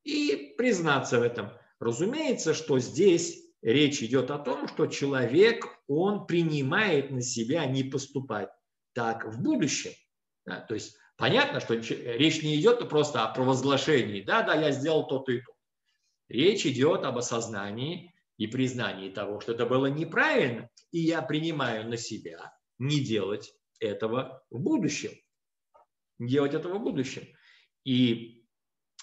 и 0.03 0.53
признаться 0.57 1.19
в 1.19 1.23
этом. 1.23 1.51
Разумеется, 1.79 2.53
что 2.53 2.79
здесь 2.79 3.41
речь 3.61 4.03
идет 4.03 4.31
о 4.31 4.39
том, 4.39 4.67
что 4.67 4.87
человек, 4.87 5.65
он 5.87 6.27
принимает 6.27 7.11
на 7.11 7.21
себя 7.21 7.65
не 7.65 7.83
поступать 7.83 8.49
так 8.93 9.25
в 9.25 9.41
будущем. 9.41 9.91
Да, 10.45 10.59
то 10.59 10.73
есть 10.73 10.97
Понятно, 11.19 11.59
что 11.59 11.73
речь 11.75 12.41
не 12.43 12.57
идет 12.57 12.87
просто 12.87 13.25
о 13.25 13.33
провозглашении. 13.33 14.21
Да, 14.21 14.41
да, 14.41 14.55
я 14.55 14.71
сделал 14.71 15.05
то-то 15.05 15.33
и 15.33 15.41
то. 15.41 15.51
Речь 16.29 16.65
идет 16.65 17.03
об 17.03 17.17
осознании 17.17 18.13
и 18.37 18.45
признании 18.47 19.09
того, 19.09 19.41
что 19.41 19.53
это 19.53 19.65
было 19.65 19.87
неправильно, 19.87 20.69
и 20.91 20.99
я 20.99 21.21
принимаю 21.23 21.89
на 21.89 21.97
себя 21.97 22.53
не 22.77 22.99
делать 22.99 23.51
этого 23.79 24.43
в 24.51 24.59
будущем. 24.59 25.11
Не 26.19 26.29
делать 26.29 26.53
этого 26.53 26.77
в 26.77 26.83
будущем. 26.83 27.23
И, 27.83 28.45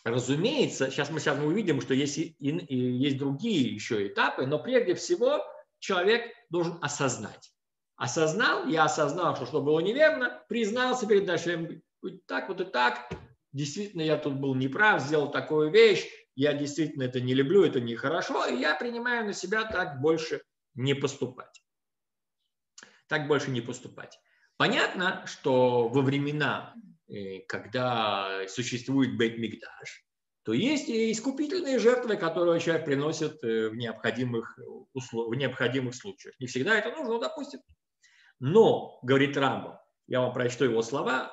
разумеется, 0.04 0.90
сейчас 0.90 1.11
мы 1.11 1.18
сейчас 1.18 1.37
мы 1.37 1.47
увидим, 1.47 1.80
что 1.80 1.95
есть, 1.95 2.16
и, 2.16 2.30
и, 2.38 2.76
есть 2.76 3.18
другие 3.18 3.75
еще 3.75 4.06
этапы, 4.06 4.47
но 4.47 4.62
прежде 4.62 4.95
всего 4.95 5.45
человек 5.80 6.33
должен 6.49 6.78
осознать. 6.80 7.52
Осознал, 7.97 8.68
я 8.68 8.85
осознал, 8.85 9.35
что 9.35 9.47
что 9.47 9.62
было 9.62 9.80
неверно, 9.80 10.45
признался 10.49 11.06
перед 11.06 11.26
нашим 11.26 11.83
так 12.26 12.49
вот 12.49 12.61
и 12.61 12.64
так, 12.64 13.11
действительно 13.52 14.02
я 14.02 14.16
тут 14.16 14.35
был 14.35 14.54
неправ, 14.54 15.02
сделал 15.02 15.30
такую 15.30 15.71
вещь, 15.71 16.06
я 16.37 16.52
действительно 16.52 17.02
это 17.02 17.21
не 17.21 17.35
люблю, 17.35 17.64
это 17.64 17.81
нехорошо, 17.81 18.47
и 18.47 18.57
я 18.57 18.75
принимаю 18.76 19.25
на 19.25 19.33
себя 19.33 19.64
так 19.64 20.00
больше 20.00 20.43
не 20.75 20.95
поступать. 20.95 21.62
Так 23.09 23.26
больше 23.26 23.50
не 23.50 23.62
поступать. 23.62 24.21
Понятно, 24.59 25.25
что 25.26 25.88
во 25.88 26.02
времена, 26.02 26.75
э, 27.09 27.40
когда 27.49 28.47
существует 28.49 29.16
Бет 29.16 29.38
Мигдаш, 29.38 30.05
то 30.43 30.52
есть 30.52 30.88
и 30.88 31.11
искупительные 31.11 31.78
жертвы, 31.78 32.16
которые 32.16 32.61
человек 32.61 32.85
приносит 32.85 33.43
э, 33.43 33.71
в 33.71 33.76
необходимых, 33.76 34.59
услов... 34.93 35.28
в 35.28 35.35
необходимых 35.35 35.95
случаях. 35.95 36.38
Не 36.38 36.47
всегда 36.47 36.78
это 36.78 36.90
нужно, 36.90 37.19
допустим. 37.19 37.61
Но, 38.38 38.99
говорит 39.02 39.37
Рамбо, 39.37 39.83
я 40.07 40.21
вам 40.21 40.35
прочту 40.35 40.64
его 40.64 40.83
слова, 40.83 41.33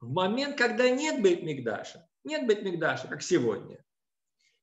в 0.00 0.12
момент, 0.12 0.56
когда 0.56 0.88
нет 0.88 1.22
Бейтмигдаша, 1.22 2.08
нет 2.22 2.46
Бейтмигдаша, 2.46 3.08
как 3.08 3.22
сегодня, 3.22 3.84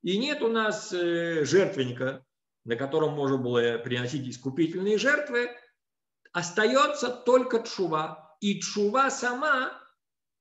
и 0.02 0.18
нет 0.18 0.42
у 0.42 0.48
нас 0.48 0.92
э, 0.92 1.44
жертвенника, 1.44 2.24
на 2.64 2.76
котором 2.76 3.14
можно 3.14 3.38
было 3.38 3.78
приносить 3.78 4.28
искупительные 4.28 4.98
жертвы, 4.98 5.50
остается 6.32 7.08
только 7.08 7.62
Чува. 7.62 8.36
И 8.40 8.60
Чува 8.60 9.10
сама, 9.10 9.80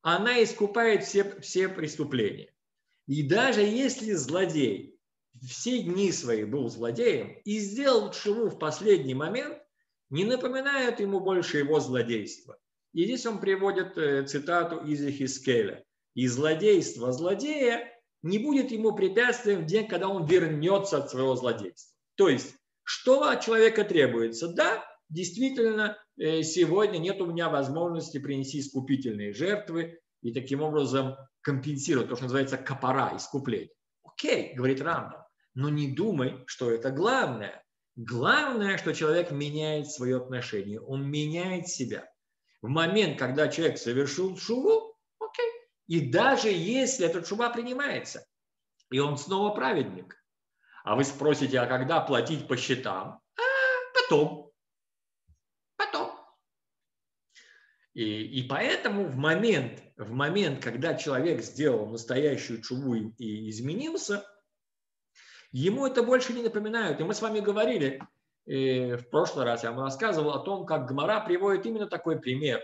она 0.02 0.44
искупает 0.44 1.04
все, 1.04 1.40
все 1.42 1.70
преступления. 1.70 2.54
И 3.08 3.24
даже 3.24 3.62
если 3.62 4.14
злодей 4.14 5.00
все 5.40 5.84
дни 5.84 6.12
свои 6.12 6.44
был 6.44 6.70
злодеем 6.70 7.38
и 7.46 7.60
сделал 7.60 8.12
Чуву 8.12 8.50
в 8.50 8.60
последний 8.60 9.14
момент, 9.14 9.58
не 10.10 10.26
напоминает 10.26 11.00
ему 11.00 11.20
больше 11.20 11.60
его 11.60 11.80
злодейства. 11.80 12.58
И 12.94 13.06
здесь 13.06 13.26
он 13.26 13.40
приводит 13.40 13.98
э, 13.98 14.26
цитату 14.26 14.78
из 14.80 15.02
Эхискеля. 15.02 15.86
«И 16.14 16.28
злодейство 16.28 17.14
злодея 17.14 17.91
не 18.24 18.40
будет 18.40 18.72
ему 18.72 18.94
препятствием 18.94 19.62
в 19.62 19.66
день, 19.66 19.88
когда 19.88 20.08
он 20.08 20.26
вернется 20.26 20.98
от 20.98 21.10
своего 21.10 21.36
злодейства». 21.36 21.96
То 22.16 22.30
есть 22.30 22.56
Что 22.84 23.24
от 23.30 23.42
человека 23.42 23.84
требуется? 23.84 24.48
Да, 24.48 24.84
действительно, 25.10 25.98
э, 26.18 26.42
сегодня 26.44 26.98
нет 26.98 27.22
у 27.22 27.26
меня 27.26 27.50
возможности 27.50 28.18
принести 28.18 28.60
искупительные 28.60 29.34
жертвы 29.34 30.00
и 30.22 30.34
таким 30.34 30.62
образом 30.62 31.16
компенсировать 31.42 32.10
то, 32.10 32.16
что 32.16 32.26
называется 32.26 32.58
капара, 32.58 33.16
искупление. 33.16 33.72
Окей, 34.04 34.54
говорит 34.56 34.82
Рамбам, 34.82 35.24
но 35.54 35.70
не 35.70 35.94
думай, 35.94 36.44
что 36.48 36.72
это 36.72 36.92
главное. 36.92 37.64
Главное, 37.96 38.78
что 38.78 38.94
человек 38.94 39.32
меняет 39.32 39.90
свое 39.90 40.18
отношение, 40.18 40.80
он 40.82 41.10
меняет 41.10 41.68
себя. 41.68 42.10
В 42.62 42.68
момент, 42.68 43.20
когда 43.20 43.48
человек 43.48 43.78
совершил 43.78 44.38
шуву, 44.38 44.91
и 45.92 46.00
даже 46.00 46.48
если 46.48 47.06
этот 47.06 47.28
шуба 47.28 47.50
принимается, 47.50 48.26
и 48.90 49.00
он 49.00 49.18
снова 49.18 49.54
праведник, 49.54 50.16
а 50.86 50.96
вы 50.96 51.04
спросите, 51.04 51.60
а 51.60 51.66
когда 51.66 52.00
платить 52.00 52.48
по 52.48 52.56
счетам? 52.56 53.20
А, 53.36 53.42
потом. 53.94 54.54
Потом. 55.76 56.14
И, 57.94 58.24
и 58.40 58.48
поэтому 58.48 59.04
в 59.04 59.18
момент, 59.18 59.84
в 59.98 60.14
момент, 60.14 60.64
когда 60.64 60.94
человек 60.94 61.44
сделал 61.44 61.88
настоящую 61.88 62.62
чуву 62.62 62.96
и 62.96 63.50
изменился, 63.50 64.26
ему 65.52 65.86
это 65.88 66.04
больше 66.04 66.32
не 66.32 66.42
напоминают. 66.42 67.02
И 67.02 67.04
мы 67.04 67.14
с 67.14 67.22
вами 67.22 67.42
говорили, 67.42 68.02
и 68.46 68.94
в 68.94 69.10
прошлый 69.10 69.44
раз 69.44 69.66
я 69.66 69.74
вам 69.74 69.84
рассказывал 69.84 70.32
о 70.32 70.40
том, 70.40 70.66
как 70.66 70.88
Гмара 70.88 71.20
приводит 71.20 71.66
именно 71.66 71.88
такой 71.88 72.18
пример. 72.18 72.62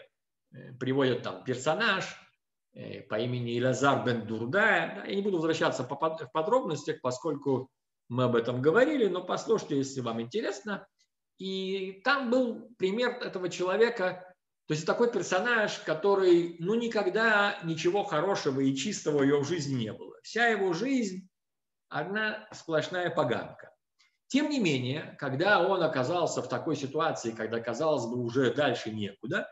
Э, 0.53 0.71
приводит 0.79 1.23
там 1.23 1.43
персонаж 1.43 2.05
э, 2.05 2.26
по 3.09 3.15
имени 3.19 3.57
Илазар 3.57 4.03
бен 4.05 4.27
Дурдая. 4.27 5.03
Я 5.07 5.15
не 5.15 5.21
буду 5.21 5.37
возвращаться 5.37 5.83
в 5.83 6.31
подробностях, 6.31 7.01
поскольку 7.01 7.69
мы 8.09 8.25
об 8.25 8.35
этом 8.35 8.61
говорили, 8.61 9.07
но 9.07 9.23
послушайте, 9.23 9.77
если 9.77 10.01
вам 10.01 10.21
интересно. 10.21 10.87
И 11.37 12.01
там 12.03 12.31
был 12.31 12.69
пример 12.77 13.11
этого 13.21 13.49
человека, 13.49 14.33
то 14.67 14.73
есть 14.73 14.85
такой 14.85 15.11
персонаж, 15.11 15.79
который, 15.79 16.57
ну, 16.59 16.75
никогда 16.75 17.59
ничего 17.63 18.03
хорошего 18.03 18.59
и 18.59 18.75
чистого 18.75 19.19
в 19.19 19.23
его 19.23 19.43
жизни 19.43 19.83
не 19.83 19.93
было. 19.93 20.15
Вся 20.23 20.47
его 20.47 20.73
жизнь 20.73 21.29
одна 21.89 22.47
сплошная 22.51 23.09
поганка. 23.09 23.71
Тем 24.27 24.49
не 24.49 24.59
менее, 24.59 25.15
когда 25.19 25.65
он 25.65 25.81
оказался 25.83 26.41
в 26.41 26.49
такой 26.49 26.75
ситуации, 26.75 27.31
когда, 27.31 27.61
казалось 27.61 28.05
бы, 28.05 28.17
уже 28.21 28.53
дальше 28.53 28.91
некуда, 28.91 29.47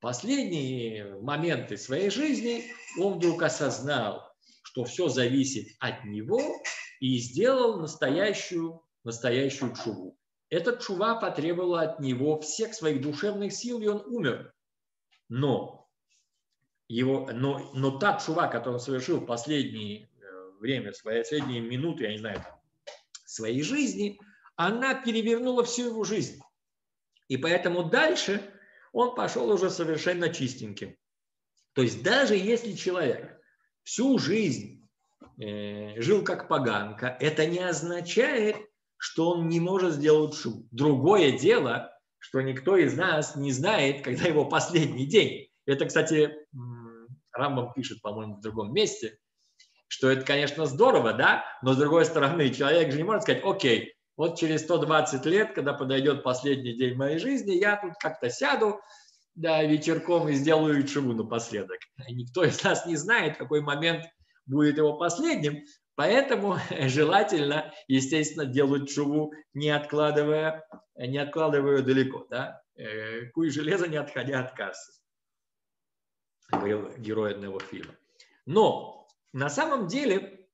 последние 0.00 1.18
моменты 1.20 1.76
своей 1.76 2.10
жизни 2.10 2.64
он 2.98 3.14
вдруг 3.14 3.42
осознал, 3.42 4.32
что 4.62 4.84
все 4.84 5.08
зависит 5.08 5.68
от 5.80 6.04
него, 6.04 6.40
и 7.00 7.18
сделал 7.18 7.78
настоящую, 7.78 8.82
настоящую 9.04 9.74
чуву. 9.74 10.18
Эта 10.48 10.76
чува 10.76 11.16
потребовала 11.16 11.82
от 11.82 12.00
него 12.00 12.40
всех 12.40 12.74
своих 12.74 13.00
душевных 13.00 13.52
сил, 13.52 13.80
и 13.80 13.86
он 13.86 14.02
умер. 14.06 14.54
Но, 15.28 15.88
его, 16.88 17.28
но, 17.32 17.70
но 17.74 17.98
та 17.98 18.18
чува, 18.18 18.46
которую 18.46 18.74
он 18.74 18.80
совершил 18.80 19.20
в 19.20 19.26
последнее 19.26 20.08
э, 20.20 20.50
время, 20.60 20.92
в 20.92 20.96
свои 20.96 21.18
последние 21.18 21.60
минуты, 21.60 22.04
я 22.04 22.12
не 22.12 22.18
знаю, 22.18 22.44
своей 23.24 23.62
жизни, 23.62 24.20
она 24.54 24.94
перевернула 24.94 25.64
всю 25.64 25.86
его 25.86 26.04
жизнь. 26.04 26.40
И 27.28 27.36
поэтому 27.36 27.84
дальше 27.84 28.40
он 28.92 29.14
пошел 29.14 29.50
уже 29.50 29.70
совершенно 29.70 30.28
чистеньким. 30.28 30.96
То 31.74 31.82
есть 31.82 32.02
даже 32.02 32.36
если 32.36 32.72
человек 32.72 33.40
всю 33.82 34.18
жизнь 34.18 34.76
Э, 35.38 36.00
жил 36.00 36.24
как 36.24 36.48
поганка, 36.48 37.16
это 37.20 37.46
не 37.46 37.58
означает, 37.58 38.56
что 38.96 39.32
он 39.32 39.48
не 39.48 39.60
может 39.60 39.94
сделать 39.94 40.34
шу. 40.34 40.66
Другое 40.70 41.32
дело, 41.32 41.92
что 42.18 42.40
никто 42.40 42.76
из 42.76 42.96
нас 42.96 43.36
не 43.36 43.52
знает, 43.52 44.02
когда 44.02 44.24
его 44.24 44.46
последний 44.46 45.04
день. 45.04 45.48
Это, 45.66 45.84
кстати, 45.84 46.32
Рамбам 47.32 47.72
пишет, 47.74 48.00
по-моему, 48.00 48.36
в 48.36 48.40
другом 48.40 48.72
месте, 48.72 49.18
что 49.88 50.10
это, 50.10 50.24
конечно, 50.24 50.64
здорово, 50.64 51.12
да, 51.12 51.44
но 51.62 51.74
с 51.74 51.76
другой 51.76 52.06
стороны, 52.06 52.48
человек 52.48 52.90
же 52.90 52.96
не 52.96 53.04
может 53.04 53.24
сказать, 53.24 53.44
окей, 53.44 53.94
вот 54.16 54.38
через 54.38 54.62
120 54.62 55.24
лет, 55.26 55.52
когда 55.54 55.72
подойдет 55.74 56.22
последний 56.22 56.74
день 56.74 56.94
моей 56.94 57.18
жизни, 57.18 57.52
я 57.52 57.76
тут 57.76 57.92
как-то 58.00 58.30
сяду, 58.30 58.80
да, 59.34 59.62
вечерком 59.62 60.28
и 60.28 60.32
сделаю 60.32 60.82
чему 60.86 61.12
напоследок. 61.12 61.78
Никто 62.08 62.44
из 62.44 62.62
нас 62.64 62.86
не 62.86 62.96
знает, 62.96 63.36
какой 63.36 63.60
момент 63.60 64.06
будет 64.46 64.78
его 64.78 64.94
последним, 64.94 65.64
поэтому 65.94 66.58
желательно, 66.70 67.72
естественно, 67.88 68.46
делать 68.46 68.90
шуву, 68.90 69.32
не 69.52 69.70
откладывая, 69.70 70.66
не 70.96 71.18
откладывая 71.18 71.82
далеко. 71.82 72.26
Да? 72.30 72.62
Э, 72.76 73.26
Куй 73.34 73.50
железо, 73.50 73.86
не 73.86 73.96
отходя 73.96 74.40
от 74.40 74.52
кассы, 74.52 74.92
говорил 76.50 76.90
герой 76.96 77.32
одного 77.32 77.60
фильма. 77.60 77.94
Но 78.46 79.06
на 79.32 79.50
самом 79.50 79.88
деле, 79.88 80.48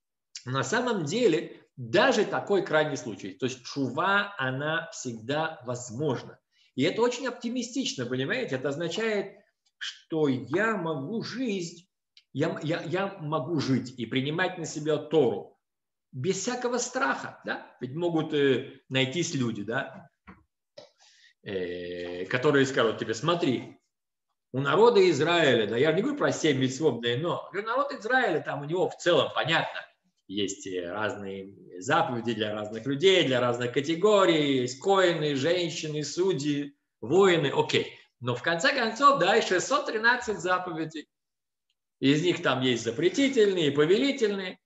на 0.44 0.64
самом 0.64 1.04
деле, 1.04 1.61
даже 1.90 2.24
такой 2.24 2.64
крайний 2.64 2.96
случай, 2.96 3.32
то 3.32 3.46
есть 3.46 3.64
шува, 3.66 4.34
она 4.38 4.88
всегда 4.92 5.60
возможна. 5.64 6.38
И 6.74 6.82
это 6.84 7.02
очень 7.02 7.26
оптимистично, 7.26 8.06
понимаете? 8.06 8.54
Это 8.54 8.68
означает, 8.68 9.36
что 9.78 10.28
я 10.28 10.76
могу 10.76 11.22
жизнь 11.22 11.88
я, 12.32 12.58
я, 12.62 12.82
я 12.82 13.16
могу 13.20 13.60
жить 13.60 13.94
и 13.98 14.06
принимать 14.06 14.56
на 14.58 14.64
себя 14.64 14.96
Тору 14.96 15.58
без 16.12 16.38
всякого 16.38 16.78
страха, 16.78 17.40
да? 17.44 17.76
Ведь 17.80 17.94
могут 17.94 18.32
э, 18.32 18.80
найтись 18.88 19.34
люди, 19.34 19.62
да, 19.62 20.08
э, 21.42 22.24
которые 22.26 22.64
скажут 22.64 22.98
тебе, 22.98 23.12
смотри, 23.12 23.78
у 24.52 24.60
народа 24.60 25.08
Израиля, 25.10 25.66
да, 25.66 25.76
я 25.76 25.92
не 25.92 26.02
говорю 26.02 26.18
про 26.18 26.32
семь 26.32 26.66
свободные, 26.68 27.18
но 27.18 27.50
народ 27.52 27.92
Израиля, 27.92 28.40
там 28.40 28.62
у 28.62 28.64
него 28.64 28.88
в 28.88 28.96
целом, 28.96 29.30
понятно, 29.34 29.80
есть 30.34 30.68
разные 30.84 31.54
заповеди 31.78 32.34
для 32.34 32.54
разных 32.54 32.86
людей, 32.86 33.26
для 33.26 33.40
разных 33.40 33.72
категорий, 33.72 34.60
есть 34.60 34.78
коины, 34.80 35.34
женщины, 35.34 36.02
судьи, 36.02 36.74
воины, 37.00 37.52
окей. 37.54 37.98
Но 38.20 38.34
в 38.34 38.42
конце 38.42 38.72
концов, 38.74 39.18
да, 39.18 39.36
и 39.36 39.42
613 39.42 40.38
заповедей. 40.38 41.08
Из 42.00 42.22
них 42.22 42.42
там 42.42 42.62
есть 42.62 42.84
запретительные, 42.84 43.72
повелительные. 43.72 44.58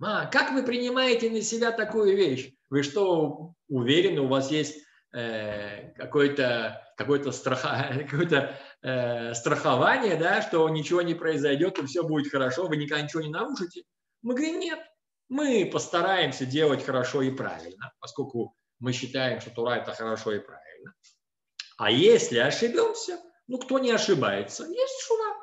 А, 0.00 0.26
как 0.26 0.52
вы 0.52 0.62
принимаете 0.62 1.30
на 1.30 1.42
себя 1.42 1.72
такую 1.72 2.16
вещь? 2.16 2.52
Вы 2.70 2.82
что, 2.82 3.54
уверены, 3.68 4.20
у 4.20 4.28
вас 4.28 4.50
есть 4.50 4.78
э, 5.12 5.92
какое-то 5.96 6.84
какое 6.96 7.30
страха, 7.30 8.04
какое 8.10 8.58
э, 8.82 9.34
страхование, 9.34 10.16
да, 10.16 10.42
что 10.42 10.68
ничего 10.68 11.00
не 11.02 11.14
произойдет 11.14 11.78
и 11.78 11.86
все 11.86 12.02
будет 12.02 12.30
хорошо, 12.30 12.66
вы 12.66 12.76
никогда 12.76 13.02
ничего 13.02 13.22
не 13.22 13.30
нарушите? 13.30 13.84
Мы 14.22 14.34
говорим, 14.34 14.58
нет, 14.58 14.80
мы 15.28 15.68
постараемся 15.70 16.46
делать 16.46 16.84
хорошо 16.84 17.22
и 17.22 17.30
правильно, 17.30 17.92
поскольку 18.00 18.56
мы 18.78 18.92
считаем, 18.92 19.40
что 19.40 19.50
Тура 19.50 19.76
это 19.76 19.92
хорошо 19.92 20.32
и 20.32 20.38
правильно. 20.38 20.94
А 21.76 21.90
если 21.90 22.38
ошибемся, 22.38 23.20
ну 23.46 23.58
кто 23.58 23.78
не 23.78 23.90
ошибается? 23.90 24.64
Есть 24.64 25.00
шура. 25.02 25.34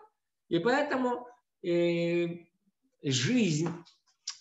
И 0.50 0.60
поэтому 0.60 1.28
э, 1.64 2.46
жизнь, 3.04 3.70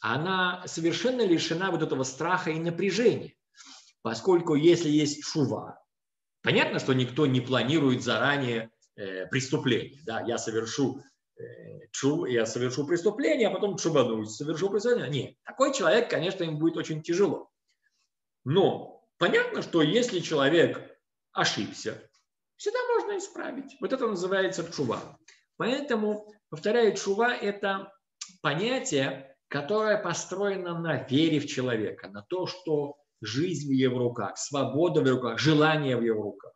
она 0.00 0.62
совершенно 0.66 1.22
лишена 1.22 1.70
вот 1.70 1.82
этого 1.82 2.02
страха 2.02 2.50
и 2.50 2.58
напряжения. 2.58 3.34
Поскольку 4.02 4.54
если 4.54 4.90
есть 4.90 5.24
шува, 5.24 5.82
понятно, 6.42 6.78
что 6.78 6.92
никто 6.92 7.26
не 7.26 7.40
планирует 7.40 8.02
заранее 8.02 8.70
э, 8.96 9.26
преступление. 9.26 10.02
Да? 10.04 10.20
Я 10.20 10.36
совершу 10.36 11.02
я 11.36 12.46
совершу 12.46 12.86
преступление, 12.86 13.48
а 13.48 13.50
потом 13.50 13.76
чубанусь, 13.76 14.36
совершу 14.36 14.70
преступление. 14.70 15.08
Нет, 15.08 15.34
такой 15.44 15.72
человек, 15.72 16.10
конечно, 16.10 16.44
им 16.44 16.58
будет 16.58 16.76
очень 16.76 17.02
тяжело. 17.02 17.50
Но 18.44 19.04
понятно, 19.18 19.62
что 19.62 19.82
если 19.82 20.20
человек 20.20 20.80
ошибся, 21.32 22.00
всегда 22.56 22.78
можно 22.94 23.18
исправить. 23.18 23.76
Вот 23.80 23.92
это 23.92 24.06
называется 24.06 24.70
чува. 24.72 25.18
Поэтому, 25.56 26.32
повторяю, 26.50 26.96
чува– 26.96 27.34
это 27.40 27.92
понятие, 28.42 29.36
которое 29.48 29.98
построено 30.02 30.78
на 30.78 31.02
вере 31.04 31.40
в 31.40 31.46
человека, 31.46 32.08
на 32.08 32.22
то, 32.22 32.46
что 32.46 32.96
жизнь 33.20 33.68
в 33.68 33.72
его 33.72 33.98
руках, 33.98 34.36
свобода 34.36 35.00
в 35.00 35.06
его 35.06 35.16
руках, 35.16 35.38
желание 35.38 35.96
в 35.96 36.02
его 36.02 36.22
руках. 36.22 36.52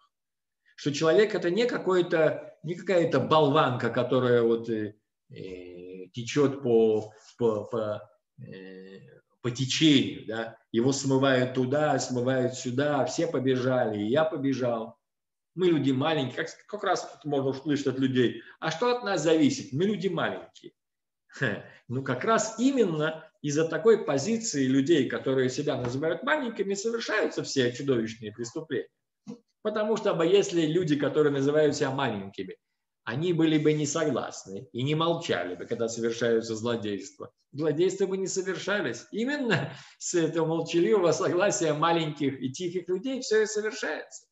Что 0.78 0.92
человек– 0.92 1.34
это 1.34 1.50
не, 1.50 1.66
какой-то, 1.66 2.56
не 2.62 2.76
какая-то 2.76 3.18
болванка, 3.18 3.90
которая 3.90 4.42
вот, 4.42 4.70
э, 4.70 4.94
э, 5.28 6.06
течет 6.12 6.62
по, 6.62 7.12
по, 7.36 7.64
по, 7.64 8.08
э, 8.38 9.00
по 9.42 9.50
течению. 9.50 10.24
Да? 10.28 10.56
Его 10.70 10.92
смывают 10.92 11.54
туда, 11.54 11.98
смывают 11.98 12.54
сюда, 12.54 13.04
все 13.06 13.26
побежали, 13.26 14.04
и 14.04 14.06
я 14.06 14.24
побежал. 14.24 14.96
Мы 15.56 15.66
люди 15.66 15.90
маленькие, 15.90 16.44
как, 16.44 16.48
как 16.68 16.84
раз 16.84 17.12
можно 17.24 17.48
услышать 17.50 17.88
от 17.88 17.98
людей. 17.98 18.40
А 18.60 18.70
что 18.70 18.96
от 18.96 19.02
нас 19.02 19.24
зависит? 19.24 19.72
Мы 19.72 19.84
люди 19.84 20.06
маленькие. 20.06 20.74
Ну, 21.88 22.04
как 22.04 22.22
раз 22.22 22.54
именно 22.60 23.28
из-за 23.42 23.66
такой 23.66 24.04
позиции 24.04 24.66
людей, 24.66 25.08
которые 25.08 25.50
себя 25.50 25.76
называют 25.76 26.22
маленькими, 26.22 26.74
совершаются 26.74 27.42
все 27.42 27.72
чудовищные 27.72 28.30
преступления. 28.30 28.86
Потому 29.62 29.96
что 29.96 30.20
если 30.22 30.62
люди, 30.62 30.96
которые 30.96 31.32
называют 31.32 31.76
себя 31.76 31.90
маленькими, 31.90 32.56
они 33.04 33.32
были 33.32 33.56
бы 33.58 33.72
не 33.72 33.86
согласны 33.86 34.68
и 34.72 34.82
не 34.82 34.94
молчали 34.94 35.54
бы, 35.54 35.64
когда 35.64 35.88
совершаются 35.88 36.54
злодейства. 36.54 37.32
Злодейства 37.52 38.06
бы 38.06 38.18
не 38.18 38.26
совершались. 38.26 39.06
Именно 39.10 39.72
с 39.98 40.14
этого 40.14 40.46
молчаливого 40.46 41.12
согласия 41.12 41.72
маленьких 41.72 42.38
и 42.40 42.52
тихих 42.52 42.86
людей 42.88 43.22
все 43.22 43.44
и 43.44 43.46
совершается. 43.46 44.26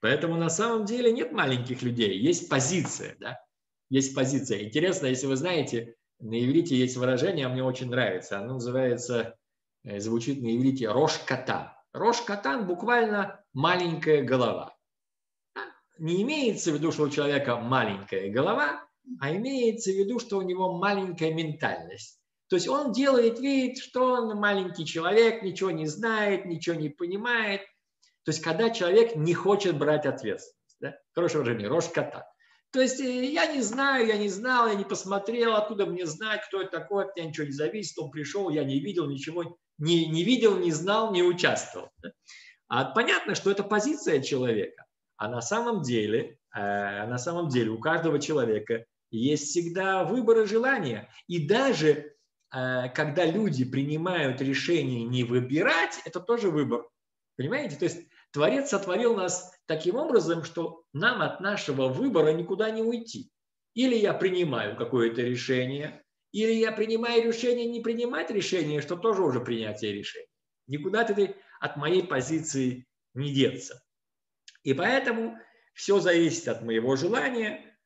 Поэтому 0.00 0.36
на 0.36 0.50
самом 0.50 0.86
деле 0.86 1.12
нет 1.12 1.30
маленьких 1.30 1.82
людей, 1.82 2.18
есть 2.18 2.48
позиция. 2.48 3.16
Да? 3.20 3.38
Есть 3.90 4.14
позиция. 4.14 4.64
Интересно, 4.64 5.06
если 5.06 5.26
вы 5.26 5.36
знаете, 5.36 5.94
на 6.18 6.34
иврите 6.42 6.76
есть 6.76 6.96
выражение, 6.96 7.48
мне 7.48 7.62
очень 7.62 7.90
нравится. 7.90 8.38
Оно 8.38 8.54
называется, 8.54 9.36
э, 9.84 10.00
звучит 10.00 10.42
на 10.42 10.56
иврите 10.56 10.90
«рош-катан». 10.90 11.70
Рош-катан 11.92 12.66
буквально 12.66 13.39
маленькая 13.52 14.22
голова. 14.22 14.76
Не 15.98 16.22
имеется 16.22 16.70
в 16.70 16.74
виду, 16.74 16.92
что 16.92 17.04
у 17.04 17.10
человека 17.10 17.56
маленькая 17.56 18.30
голова, 18.30 18.86
а 19.20 19.34
имеется 19.34 19.90
в 19.90 19.94
виду, 19.94 20.18
что 20.18 20.38
у 20.38 20.42
него 20.42 20.78
маленькая 20.78 21.32
ментальность. 21.32 22.20
То 22.48 22.56
есть 22.56 22.68
он 22.68 22.92
делает 22.92 23.38
вид, 23.38 23.78
что 23.78 24.12
он 24.12 24.36
маленький 24.36 24.84
человек, 24.84 25.42
ничего 25.42 25.70
не 25.70 25.86
знает, 25.86 26.46
ничего 26.46 26.74
не 26.74 26.88
понимает. 26.88 27.60
То 28.24 28.32
есть 28.32 28.42
когда 28.42 28.70
человек 28.70 29.14
не 29.14 29.34
хочет 29.34 29.78
брать 29.78 30.06
ответственность. 30.06 30.76
Да? 30.80 30.96
Хорошее 31.12 31.42
выражение, 31.42 31.68
рожь 31.68 31.88
кота. 31.88 32.26
То 32.72 32.80
есть 32.80 33.00
э, 33.00 33.24
я 33.26 33.46
не 33.46 33.62
знаю, 33.62 34.06
я 34.06 34.16
не 34.16 34.28
знал, 34.28 34.68
я 34.68 34.74
не 34.74 34.84
посмотрел, 34.84 35.54
откуда 35.54 35.86
мне 35.86 36.06
знать, 36.06 36.42
кто 36.46 36.62
это 36.62 36.70
такой, 36.70 37.04
от 37.04 37.16
меня 37.16 37.28
ничего 37.28 37.46
не 37.46 37.52
зависит, 37.52 37.98
он 37.98 38.10
пришел, 38.10 38.50
я 38.50 38.64
не 38.64 38.80
видел 38.80 39.08
ничего, 39.08 39.58
не, 39.78 40.06
не 40.06 40.24
видел, 40.24 40.56
не 40.56 40.72
знал, 40.72 41.12
не 41.12 41.22
участвовал. 41.22 41.90
А 42.70 42.84
понятно, 42.84 43.34
что 43.34 43.50
это 43.50 43.64
позиция 43.64 44.22
человека. 44.22 44.86
А 45.16 45.28
на 45.28 45.42
самом 45.42 45.82
деле, 45.82 46.38
э, 46.54 47.06
на 47.06 47.18
самом 47.18 47.48
деле 47.48 47.70
у 47.70 47.80
каждого 47.80 48.20
человека 48.20 48.86
есть 49.10 49.48
всегда 49.48 50.04
выбор 50.04 50.42
и 50.42 50.46
желание. 50.46 51.10
И 51.26 51.48
даже 51.48 52.14
э, 52.54 52.88
когда 52.94 53.26
люди 53.26 53.64
принимают 53.64 54.40
решение 54.40 55.02
не 55.02 55.24
выбирать, 55.24 56.00
это 56.04 56.20
тоже 56.20 56.50
выбор. 56.50 56.86
Понимаете? 57.36 57.74
То 57.74 57.86
есть 57.86 58.06
Творец 58.30 58.70
сотворил 58.70 59.16
нас 59.16 59.52
таким 59.66 59.96
образом, 59.96 60.44
что 60.44 60.84
нам 60.92 61.22
от 61.22 61.40
нашего 61.40 61.88
выбора 61.88 62.32
никуда 62.32 62.70
не 62.70 62.82
уйти. 62.82 63.32
Или 63.74 63.96
я 63.96 64.14
принимаю 64.14 64.76
какое-то 64.76 65.22
решение, 65.22 66.04
или 66.30 66.52
я 66.52 66.70
принимаю 66.70 67.24
решение 67.24 67.66
не 67.66 67.80
принимать 67.80 68.30
решение, 68.30 68.80
что 68.80 68.96
тоже 68.96 69.22
уже 69.22 69.40
принятие 69.40 69.92
решения. 69.92 70.28
Никуда 70.68 71.02
ты 71.02 71.34
от 71.60 71.76
моей 71.76 72.02
позиции 72.02 72.86
не 73.14 73.32
деться. 73.32 73.82
И 74.64 74.74
поэтому 74.74 75.38
все 75.74 76.00
зависит 76.00 76.48
от 76.48 76.62
моего 76.62 76.96
желания, 76.96 77.78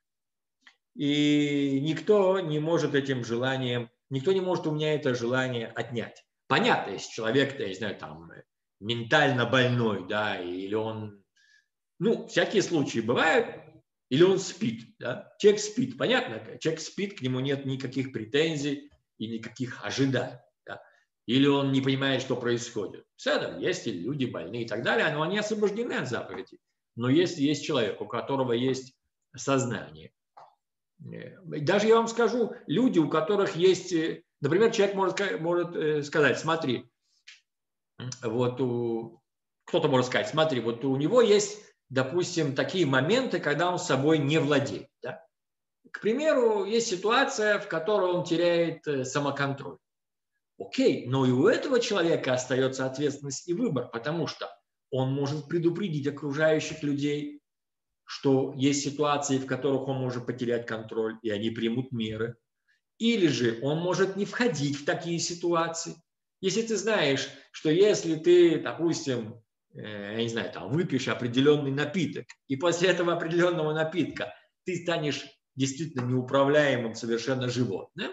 и 0.95 1.81
никто 1.83 2.41
не 2.41 2.61
может 2.61 2.95
этим 2.95 3.25
желанием, 3.25 3.91
никто 4.11 4.33
не 4.33 4.41
может 4.41 4.67
у 4.67 4.73
меня 4.73 4.95
это 4.95 5.15
желание 5.15 5.67
отнять. 5.69 6.25
Понятно, 6.47 6.93
если 6.93 7.13
человек, 7.13 7.59
я 7.59 7.69
не 7.69 7.75
знаю, 7.75 7.97
там, 7.97 8.31
ментально 8.81 9.45
больной, 9.45 10.07
да, 10.09 10.41
или 10.41 10.75
он, 10.75 11.25
ну, 11.99 12.27
всякие 12.29 12.63
случаи 12.63 13.01
бывают, 13.01 13.61
или 14.09 14.23
он 14.23 14.39
спит, 14.39 14.97
да, 14.99 15.35
человек 15.39 15.61
спит, 15.61 15.99
понятно, 15.99 16.59
человек 16.59 16.81
спит, 16.81 17.19
к 17.19 17.23
нему 17.23 17.41
нет 17.41 17.65
никаких 17.65 18.13
претензий 18.13 18.91
и 19.19 19.27
никаких 19.27 19.85
ожиданий, 19.85 20.31
да? 20.31 20.45
Или 21.27 21.47
он 21.47 21.73
не 21.73 21.81
понимает, 21.81 22.23
что 22.23 22.37
происходит. 22.37 23.07
Все, 23.17 23.39
да, 23.39 23.57
есть 23.57 23.87
люди 23.87 24.27
больные 24.27 24.63
и 24.63 24.69
так 24.69 24.83
далее, 24.83 25.11
но 25.13 25.23
они 25.23 25.39
освобождены 25.39 25.95
от 25.95 26.09
заповедей. 26.09 26.59
Но 26.97 27.09
если 27.09 27.43
есть 27.43 27.65
человек, 27.65 28.01
у 28.01 28.07
которого 28.07 28.53
есть 28.53 28.95
сознание, 29.35 30.13
э, 31.01 31.37
даже 31.43 31.89
я 31.89 31.97
вам 31.97 32.09
скажу, 32.09 32.55
люди, 32.67 32.99
у 32.99 33.09
которых 33.09 33.57
есть, 33.57 33.93
э, 33.93 34.23
например, 34.41 34.71
человек 34.71 34.95
может, 34.95 35.41
может 35.41 35.77
э, 35.77 36.03
сказать, 36.03 36.39
смотри, 36.39 36.91
вот 38.23 38.61
у, 38.61 39.23
кто-то 39.65 39.89
может 39.89 40.07
сказать, 40.07 40.29
смотри, 40.29 40.61
вот 40.61 40.85
у 40.85 40.95
него 40.97 41.23
есть, 41.23 41.59
допустим, 41.89 42.55
такие 42.55 42.87
моменты, 42.87 43.41
когда 43.41 43.71
он 43.71 43.79
собой 43.79 44.19
не 44.19 44.39
владеет. 44.39 44.89
Да? 45.03 45.25
К 45.91 46.01
примеру, 46.01 46.65
есть 46.65 46.89
ситуация, 46.89 47.59
в 47.59 47.69
которой 47.69 48.11
он 48.13 48.25
теряет 48.25 48.85
самоконтроль. 49.07 49.79
Окей, 50.67 51.07
но 51.07 51.27
и 51.27 51.31
у 51.31 51.47
этого 51.47 51.79
человека 51.79 52.33
остается 52.33 52.87
ответственность 52.87 53.49
и 53.49 53.55
выбор, 53.55 53.89
потому 53.89 54.27
что 54.27 54.49
он 54.91 55.13
может 55.13 55.47
предупредить 55.49 56.07
окружающих 56.07 56.83
людей, 56.83 57.41
что 58.05 58.55
есть 58.57 58.83
ситуации, 58.83 59.39
в 59.39 59.47
которых 59.47 59.89
он 59.89 59.99
может 59.99 60.27
потерять 60.27 60.67
контроль, 60.67 61.19
и 61.23 61.31
они 61.31 61.51
примут 61.51 61.93
меры. 61.93 62.37
Или 62.99 63.27
же 63.27 63.59
он 63.63 63.79
может 63.79 64.17
не 64.17 64.25
входить 64.25 64.77
в 64.77 64.85
такие 64.85 65.19
ситуации. 65.19 65.97
Если 66.41 66.63
ты 66.63 66.77
знаешь, 66.77 67.29
что 67.51 67.71
если 67.71 68.15
ты, 68.17 68.61
допустим, 68.61 69.43
э, 69.75 70.13
я 70.13 70.23
не 70.23 70.29
знаю, 70.29 70.53
там, 70.53 70.71
выпьешь 70.71 71.09
определенный 71.09 71.73
напиток, 71.73 72.27
и 72.47 72.57
после 72.57 72.89
этого 72.89 73.13
определенного 73.13 73.73
напитка 73.73 74.35
ты 74.65 74.77
станешь 74.77 75.27
действительно 75.57 76.07
неуправляемым 76.07 76.95
совершенно 76.95 77.49
животным, 77.49 78.13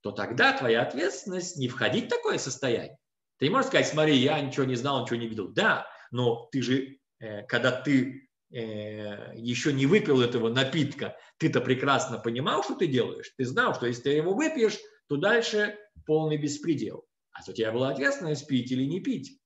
то 0.00 0.12
тогда 0.12 0.52
твоя 0.52 0.82
ответственность 0.82 1.56
не 1.56 1.68
входить 1.68 2.06
в 2.06 2.08
такое 2.08 2.38
состояние. 2.38 2.98
Ты 3.38 3.46
не 3.46 3.50
можешь 3.50 3.68
сказать, 3.68 3.86
смотри, 3.86 4.16
я 4.16 4.40
ничего 4.40 4.64
не 4.64 4.74
знал, 4.74 5.02
ничего 5.02 5.16
не 5.16 5.28
видел. 5.28 5.48
Да, 5.48 5.86
но 6.10 6.48
ты 6.50 6.62
же, 6.62 6.98
э, 7.20 7.42
когда 7.44 7.70
ты 7.70 8.28
э, 8.50 9.36
еще 9.36 9.72
не 9.72 9.86
выпил 9.86 10.20
этого 10.20 10.48
напитка, 10.48 11.16
ты-то 11.38 11.60
прекрасно 11.60 12.18
понимал, 12.18 12.64
что 12.64 12.74
ты 12.74 12.86
делаешь. 12.86 13.32
Ты 13.36 13.44
знал, 13.44 13.74
что 13.74 13.86
если 13.86 14.02
ты 14.02 14.10
его 14.10 14.34
выпьешь, 14.34 14.78
то 15.08 15.16
дальше 15.16 15.78
полный 16.06 16.36
беспредел. 16.36 17.04
А 17.32 17.40
у 17.48 17.52
тебя 17.52 17.70
была 17.70 17.90
ответственность 17.90 18.46
пить 18.46 18.72
или 18.72 18.84
не 18.84 19.00
пить. 19.00 19.38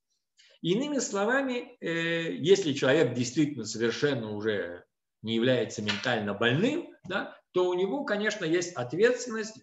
Иными 0.62 0.99
словами, 0.99 1.77
э, 1.81 2.35
если 2.35 2.73
человек 2.73 3.15
действительно 3.15 3.65
совершенно 3.65 4.33
уже 4.33 4.85
не 5.21 5.35
является 5.35 5.83
ментально 5.83 6.35
больным, 6.35 6.88
да, 7.09 7.37
то 7.53 7.69
у 7.69 7.75
него, 7.75 8.05
конечно, 8.05 8.45
есть 8.45 8.73
ответственность, 8.75 9.62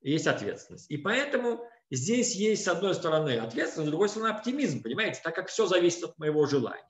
есть 0.00 0.26
ответственность. 0.26 0.90
И 0.90 0.96
поэтому 0.96 1.60
здесь 1.90 2.34
есть, 2.34 2.64
с 2.64 2.68
одной 2.68 2.94
стороны, 2.94 3.38
ответственность, 3.38 3.88
с 3.88 3.90
другой 3.90 4.08
стороны, 4.08 4.30
оптимизм, 4.30 4.82
понимаете, 4.82 5.20
так 5.22 5.34
как 5.34 5.48
все 5.48 5.66
зависит 5.66 6.04
от 6.04 6.18
моего 6.18 6.46
желания. 6.46 6.84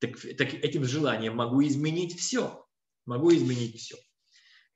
Так, 0.00 0.18
так 0.36 0.52
этим 0.54 0.84
желанием 0.84 1.36
могу 1.36 1.62
изменить 1.62 2.18
все. 2.18 2.66
Могу 3.06 3.32
изменить 3.34 3.80
все. 3.80 3.96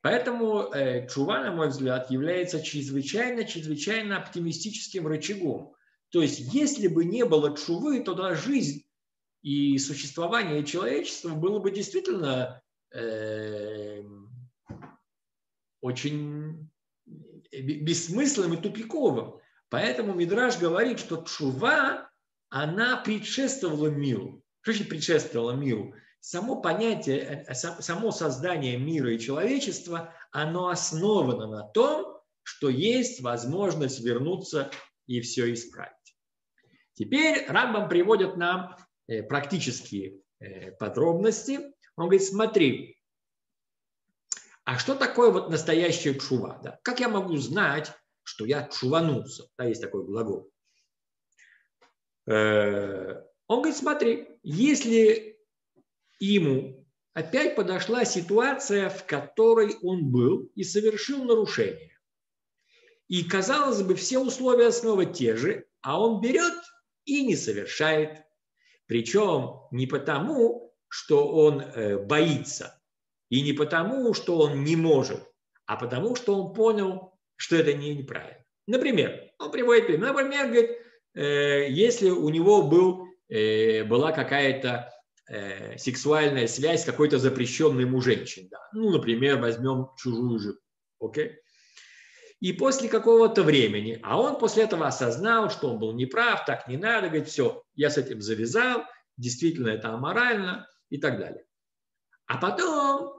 Поэтому 0.01 0.73
э, 0.73 1.07
чува, 1.09 1.43
на 1.43 1.51
мой 1.51 1.69
взгляд, 1.69 2.11
является 2.11 2.61
чрезвычайно-чрезвычайно 2.61 4.17
оптимистическим 4.17 5.07
рычагом. 5.07 5.73
То 6.09 6.21
есть, 6.21 6.39
если 6.53 6.87
бы 6.87 7.03
не 7.03 7.25
было 7.25 7.57
чувы, 7.57 7.99
то 7.99 8.13
тогда 8.13 8.35
жизнь 8.35 8.83
и 9.41 9.77
существование 9.77 10.63
человечества 10.63 11.29
было 11.29 11.59
бы 11.59 11.71
действительно 11.71 12.61
э, 12.93 14.01
очень 15.81 16.69
бессмысленным 17.51 18.53
и 18.53 18.61
тупиковым. 18.61 19.35
Поэтому 19.69 20.13
Мидраж 20.13 20.57
говорит, 20.57 20.99
что 20.99 21.23
чува, 21.23 22.09
она 22.49 22.97
предшествовала 22.97 23.87
миру. 23.87 24.41
Что 24.61 24.71
значит 24.73 24.89
предшествовала 24.89 25.51
миру? 25.51 25.93
само 26.27 26.61
понятие, 26.61 27.19
э, 27.19 27.45
э, 27.47 27.53
само 27.53 28.11
создание 28.11 28.77
мира 28.77 29.13
и 29.13 29.19
человечества, 29.19 30.13
оно 30.31 30.67
основано 30.67 31.47
на 31.47 31.63
том, 31.63 32.19
что 32.43 32.69
есть 32.69 33.21
возможность 33.21 34.03
вернуться 34.03 34.69
и 35.05 35.21
все 35.21 35.53
исправить. 35.53 35.93
Теперь 36.93 37.45
Рамбам 37.47 37.87
приводит 37.87 38.35
нам 38.35 38.75
э, 39.07 39.23
практические 39.23 40.21
подробности. 40.79 41.59
Он 41.95 42.09
говорит, 42.09 42.23
смотри, 42.23 42.96
а 44.67 44.77
что 44.77 44.95
такое 44.95 45.31
вот 45.31 45.49
настоящая 45.49 46.13
чува? 46.19 46.59
Да? 46.61 46.77
Как 46.83 46.99
я 46.99 47.07
могу 47.07 47.37
знать, 47.37 47.93
что 48.23 48.45
я 48.45 48.67
чуванулся? 48.67 49.47
Да, 49.57 49.63
есть 49.63 49.81
такой 49.81 50.03
глагол. 50.03 50.51
Он 52.25 53.23
говорит, 53.47 53.77
смотри, 53.77 54.27
если 54.43 55.39
ему 56.19 56.85
опять 57.13 57.55
подошла 57.55 58.03
ситуация, 58.03 58.89
в 58.89 59.05
которой 59.05 59.77
он 59.83 60.11
был 60.11 60.51
и 60.53 60.65
совершил 60.65 61.23
нарушение. 61.23 61.97
И, 63.07 63.23
казалось 63.23 63.81
бы, 63.83 63.95
все 63.95 64.19
условия 64.19 64.71
снова 64.71 65.05
те 65.05 65.37
же, 65.37 65.65
а 65.79 66.01
он 66.01 66.19
берет 66.19 66.61
и 67.05 67.25
не 67.25 67.37
совершает. 67.37 68.25
Причем 68.85 69.61
не 69.71 69.87
потому, 69.87 70.75
что 70.89 71.25
он 71.25 71.61
э, 71.61 71.97
боится, 71.97 72.76
и 73.29 73.41
не 73.41 73.53
потому, 73.53 74.13
что 74.13 74.39
он 74.39 74.63
не 74.63 74.75
может, 74.75 75.21
а 75.65 75.75
потому, 75.75 76.15
что 76.15 76.35
он 76.35 76.53
понял, 76.53 77.13
что 77.35 77.55
это 77.55 77.73
не 77.73 77.95
неправильно. 77.95 78.43
Например, 78.67 79.21
он 79.39 79.51
приводит 79.51 79.87
пример. 79.87 80.13
Например, 80.13 80.47
говорит, 80.47 80.71
э, 81.13 81.69
если 81.69 82.09
у 82.09 82.29
него 82.29 82.63
был, 82.63 83.07
э, 83.29 83.83
была 83.83 84.11
какая-то 84.11 84.91
э, 85.29 85.77
сексуальная 85.77 86.47
связь 86.47 86.83
с 86.83 86.85
какой-то 86.85 87.17
запрещенной 87.17 87.83
ему 87.83 88.01
женщиной. 88.01 88.49
Да. 88.49 88.59
Ну, 88.73 88.91
например, 88.91 89.37
возьмем 89.39 89.89
чужую 89.97 90.39
жену. 90.39 90.59
Окей? 90.99 91.37
И 92.39 92.53
после 92.53 92.87
какого-то 92.87 93.43
времени, 93.43 93.99
а 94.03 94.19
он 94.21 94.37
после 94.37 94.63
этого 94.63 94.87
осознал, 94.87 95.49
что 95.49 95.71
он 95.71 95.79
был 95.79 95.93
неправ, 95.93 96.45
так 96.45 96.67
не 96.67 96.77
надо, 96.77 97.07
говорит, 97.07 97.27
все, 97.27 97.63
я 97.73 97.89
с 97.89 97.97
этим 97.97 98.21
завязал, 98.21 98.83
действительно 99.17 99.69
это 99.69 99.89
аморально 99.89 100.67
и 100.89 100.99
так 100.99 101.17
далее. 101.19 101.45
А 102.27 102.37
потом 102.37 103.16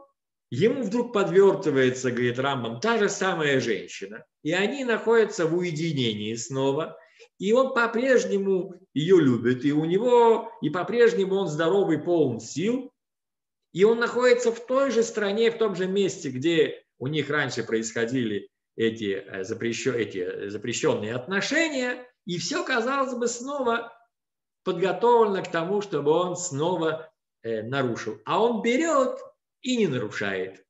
ему 0.50 0.82
вдруг 0.82 1.12
подвертывается, 1.12 2.11
говорит 2.11 2.38
Рамбам, 2.38 2.80
та 2.80 2.98
же 2.98 3.08
самая 3.08 3.61
женщина, 3.61 4.24
и 4.42 4.52
они 4.52 4.84
находятся 4.84 5.46
в 5.46 5.56
уединении 5.56 6.34
снова, 6.34 6.98
и 7.38 7.52
он 7.52 7.74
по-прежнему 7.74 8.74
ее 8.94 9.20
любит, 9.20 9.64
и 9.64 9.72
у 9.72 9.84
него, 9.84 10.50
и 10.62 10.70
по-прежнему 10.70 11.37
он 11.37 11.48
здоровый, 11.48 11.98
полон 11.98 12.40
сил, 12.40 12.92
и 13.72 13.84
он 13.84 13.98
находится 13.98 14.52
в 14.52 14.64
той 14.64 14.90
же 14.90 15.02
стране, 15.02 15.50
в 15.50 15.58
том 15.58 15.74
же 15.74 15.87
месте, 15.87 16.30
где 16.30 16.82
у 16.98 17.06
них 17.06 17.30
раньше 17.30 17.62
происходили 17.62 18.48
эти, 18.76 19.22
э, 19.26 19.44
запрещен, 19.44 19.94
эти 19.94 20.48
запрещенные 20.48 21.14
отношения, 21.14 22.06
и 22.24 22.38
все, 22.38 22.64
казалось 22.64 23.14
бы, 23.14 23.28
снова 23.28 23.92
подготовлено 24.64 25.42
к 25.42 25.50
тому, 25.50 25.80
чтобы 25.80 26.11
он 26.12 26.37
снова 26.37 27.11
э, 27.42 27.62
нарушил. 27.62 28.18
А 28.24 28.42
он 28.42 28.62
берет 28.62 29.18
и 29.62 29.76
не 29.76 29.86
нарушает. 29.86 30.64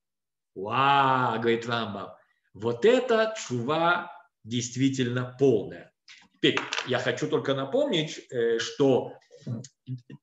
Ва, 0.55 1.39
говорит 1.41 1.67
Рамбам, 1.67 2.11
вот 2.55 2.85
это 2.85 3.35
чува 3.37 4.11
действительно 4.45 5.37
полная. 5.39 5.93
Теперь 6.35 6.59
я 6.87 6.99
хочу 6.99 7.29
только 7.29 7.55
напомнить, 7.55 8.21
э, 8.31 8.59
что 8.59 9.13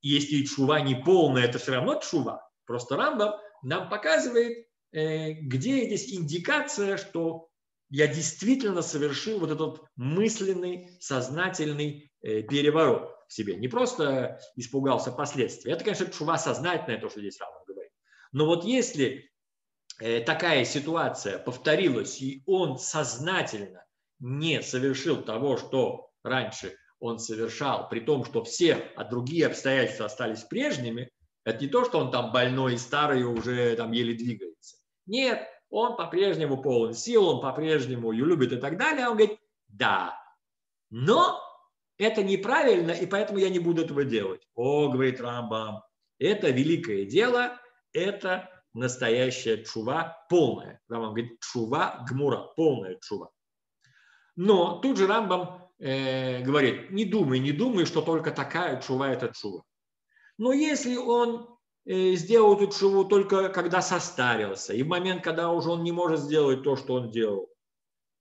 если 0.01 0.43
чува 0.43 0.81
не 0.81 0.95
полная, 0.95 1.45
это 1.45 1.57
все 1.57 1.73
равно 1.73 1.99
чува. 1.99 2.47
Просто 2.65 2.95
Рамбам 2.95 3.35
нам 3.63 3.89
показывает, 3.89 4.67
э, 4.91 5.33
где 5.33 5.85
здесь 5.85 6.13
индикация, 6.13 6.97
что 6.97 7.49
я 7.89 8.07
действительно 8.07 8.81
совершил 8.81 9.39
вот 9.39 9.51
этот 9.51 9.81
мысленный, 9.95 10.89
сознательный 10.99 12.11
э, 12.21 12.41
переворот 12.41 13.15
в 13.27 13.33
себе. 13.33 13.55
Не 13.55 13.67
просто 13.67 14.39
испугался 14.55 15.11
последствий. 15.11 15.71
Это, 15.71 15.83
конечно, 15.83 16.07
чува 16.07 16.37
сознательное, 16.37 16.99
то, 16.99 17.09
что 17.09 17.19
здесь 17.19 17.39
Рамбам. 17.39 17.64
Но 18.35 18.45
вот 18.45 18.65
если 18.65 19.31
э, 20.01 20.19
такая 20.19 20.65
ситуация 20.65 21.39
повторилась, 21.39 22.21
и 22.21 22.43
он 22.45 22.77
сознательно 22.77 23.85
не 24.19 24.61
совершил 24.61 25.21
того, 25.21 25.55
что 25.55 26.09
раньше 26.21 26.75
он 26.99 27.17
совершал, 27.17 27.87
при 27.87 28.01
том, 28.01 28.25
что 28.25 28.43
все 28.43 28.91
а 28.97 29.05
другие 29.05 29.47
обстоятельства 29.47 30.07
остались 30.07 30.43
прежними, 30.43 31.09
это 31.45 31.59
не 31.63 31.69
то, 31.69 31.85
что 31.85 31.97
он 31.99 32.11
там 32.11 32.33
больной 32.33 32.73
и 32.73 32.77
старый 32.77 33.23
уже 33.23 33.73
там 33.77 33.93
еле 33.93 34.15
двигается. 34.15 34.75
Нет, 35.05 35.47
он 35.69 35.95
по-прежнему 35.95 36.61
полон 36.61 36.93
сил, 36.93 37.29
он 37.29 37.41
по-прежнему 37.41 38.11
ее 38.11 38.25
любит 38.25 38.51
и 38.51 38.57
так 38.57 38.77
далее. 38.77 39.07
Он 39.07 39.15
говорит, 39.15 39.39
да, 39.69 40.19
но 40.89 41.39
это 41.97 42.21
неправильно, 42.21 42.91
и 42.91 43.05
поэтому 43.05 43.39
я 43.39 43.47
не 43.47 43.59
буду 43.59 43.83
этого 43.83 44.03
делать. 44.03 44.45
О, 44.55 44.89
говорит 44.89 45.21
Рамбам, 45.21 45.83
это 46.19 46.49
великое 46.49 47.05
дело, 47.05 47.61
это 47.95 48.49
настоящая 48.73 49.63
чува 49.63 50.25
полная. 50.29 50.81
Рамбам 50.89 51.13
говорит, 51.13 51.39
чува 51.39 52.05
гмура, 52.07 52.51
полная 52.55 52.99
чува. 53.01 53.29
Но 54.35 54.79
тут 54.79 54.97
же 54.97 55.07
Рамбам 55.07 55.71
э, 55.79 56.41
говорит, 56.43 56.91
не 56.91 57.05
думай, 57.05 57.39
не 57.39 57.51
думай, 57.51 57.85
что 57.85 58.01
только 58.01 58.31
такая 58.31 58.81
чува– 58.81 59.09
это 59.11 59.31
чува. 59.33 59.63
Но 60.37 60.51
если 60.51 60.97
он 60.97 61.57
э, 61.85 62.13
сделал 62.15 62.55
эту 62.55 62.67
чуву 62.67 63.05
только 63.05 63.49
когда 63.49 63.81
состарился, 63.81 64.73
и 64.73 64.83
в 64.83 64.87
момент, 64.87 65.23
когда 65.23 65.49
уже 65.51 65.69
он 65.69 65.83
не 65.83 65.93
может 65.93 66.19
сделать 66.19 66.63
то, 66.63 66.75
что 66.75 66.95
он 66.95 67.11
делал, 67.11 67.49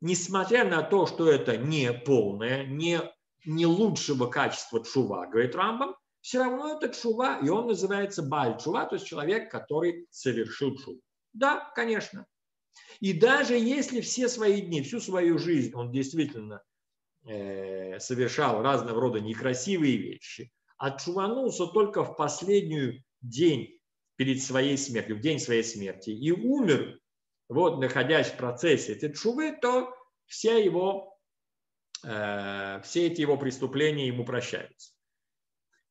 несмотря 0.00 0.64
на 0.64 0.82
то, 0.82 1.06
что 1.06 1.28
это 1.28 1.56
не 1.56 1.92
полное, 1.92 2.64
не, 2.64 3.00
не 3.44 3.66
лучшего 3.66 4.26
качества 4.26 4.84
чува, 4.84 5.26
говорит 5.26 5.56
Рамбам, 5.56 5.96
все 6.24 6.42
равно 6.42 6.78
это 6.78 6.88
чува, 6.88 7.38
и 7.40 7.50
он 7.50 7.66
называется 7.66 8.22
баль 8.22 8.58
чува, 8.58 8.86
то 8.86 8.94
есть 8.94 9.06
человек, 9.06 9.50
который 9.50 10.06
совершил 10.08 10.74
чуву. 10.78 10.98
Да, 11.34 11.70
конечно. 11.74 12.26
И 13.00 13.12
даже 13.12 13.58
если 13.58 14.00
все 14.00 14.30
свои 14.30 14.62
дни, 14.62 14.80
всю 14.80 15.00
свою 15.00 15.36
жизнь 15.36 15.74
он 15.74 15.92
действительно 15.92 16.62
э, 17.26 17.98
совершал 17.98 18.62
разного 18.62 19.02
рода 19.02 19.20
некрасивые 19.20 19.98
вещи, 19.98 20.50
отчуванулся 20.78 21.66
только 21.66 22.02
в 22.02 22.16
последний 22.16 23.04
день 23.20 23.78
перед 24.16 24.42
своей 24.42 24.78
смертью, 24.78 25.16
в 25.16 25.20
день 25.20 25.38
своей 25.38 25.62
смерти, 25.62 26.08
и 26.08 26.32
умер, 26.32 27.00
вот 27.50 27.80
находясь 27.80 28.28
в 28.28 28.38
процессе 28.38 28.94
этой 28.94 29.12
чувы, 29.12 29.58
то 29.60 29.94
вся 30.24 30.54
его, 30.54 31.18
э, 32.02 32.80
все 32.82 33.08
эти 33.08 33.20
его 33.20 33.36
преступления 33.36 34.06
ему 34.06 34.24
прощаются. 34.24 34.93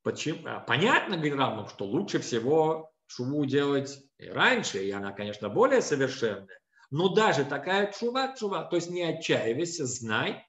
Почему? 0.03 0.39
А, 0.45 0.59
понятно, 0.59 1.15
Рамбам, 1.15 1.67
что 1.67 1.85
лучше 1.85 2.19
всего 2.19 2.91
шуву 3.07 3.45
делать 3.45 3.99
и 4.17 4.27
раньше, 4.27 4.83
и 4.83 4.91
она, 4.91 5.11
конечно, 5.11 5.49
более 5.49 5.81
совершенная. 5.81 6.59
Но 6.91 7.09
даже 7.09 7.45
такая 7.45 7.91
чува, 7.91 8.35
чува, 8.37 8.63
то 8.65 8.75
есть 8.75 8.89
не 8.89 9.01
отчаивайся, 9.01 9.85
знай, 9.85 10.45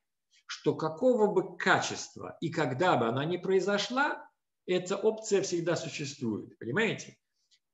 что 0.46 0.74
какого 0.74 1.32
бы 1.32 1.56
качества 1.56 2.36
и 2.40 2.50
когда 2.50 2.96
бы 2.96 3.06
она 3.06 3.24
ни 3.24 3.36
произошла, 3.36 4.28
эта 4.66 4.96
опция 4.96 5.42
всегда 5.42 5.76
существует. 5.76 6.58
Понимаете? 6.58 7.16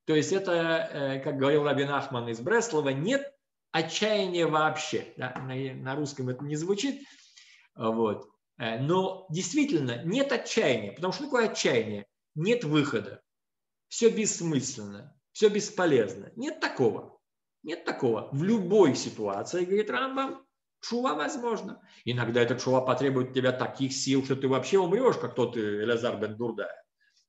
То 0.05 0.15
есть 0.15 0.33
это, 0.33 0.53
э, 0.53 1.21
как 1.21 1.37
говорил 1.37 1.65
Рабин 1.65 1.91
Ахман 1.91 2.29
из 2.29 2.41
Бреслова, 2.41 2.91
нет 2.91 3.33
отчаяния 3.71 4.47
вообще. 4.47 5.13
Да? 5.17 5.35
На, 5.47 5.55
на 5.75 5.97
русском 5.97 6.29
это 6.29 6.45
не 6.45 6.57
звучит. 6.57 7.07
Вот. 7.75 8.29
Э, 8.61 8.79
но 8.79 9.27
действительно 9.31 10.05
нет 10.05 10.31
отчаяния, 10.33 10.93
потому 10.93 11.13
что 11.13 11.25
такое 11.25 11.49
отчаяние? 11.49 12.07
Нет 12.35 12.63
выхода. 12.63 13.23
Все 13.89 14.11
бессмысленно, 14.11 15.17
все 15.33 15.49
бесполезно. 15.49 16.31
Нет 16.37 16.61
такого. 16.61 17.19
Нет 17.63 17.85
такого. 17.85 18.29
В 18.33 18.43
любой 18.43 18.95
ситуации, 18.95 19.65
говорит 19.65 19.91
Рамбам, 19.91 20.47
шува 20.81 21.15
возможно. 21.15 21.81
Иногда 22.05 22.43
этот 22.43 22.61
шува 22.61 22.83
потребует 22.83 23.29
от 23.29 23.35
тебя 23.35 23.53
таких 23.53 23.93
сил, 23.93 24.25
что 24.25 24.37
ты 24.37 24.47
вообще 24.47 24.79
умрешь, 24.79 25.17
как 25.17 25.35
тот 25.35 25.57
Элязар 25.57 26.19
бен 26.19 26.37
Дурда. 26.37 26.71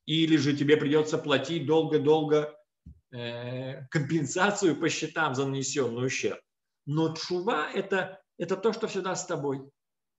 Или 0.06 0.36
же 0.36 0.56
тебе 0.56 0.76
придется 0.76 1.17
платить 1.17 1.65
долго-долго 1.65 2.54
э, 3.13 3.86
компенсацию 3.88 4.76
по 4.76 4.89
счетам 4.89 5.34
за 5.36 5.46
нанесенный 5.46 6.06
ущерб. 6.06 6.39
Но 6.86 7.15
чува 7.15 7.72
это,– 7.72 8.22
это 8.38 8.58
то, 8.58 8.74
что 8.74 8.88
всегда 8.88 9.15
с 9.15 9.26
тобой. 9.26 9.62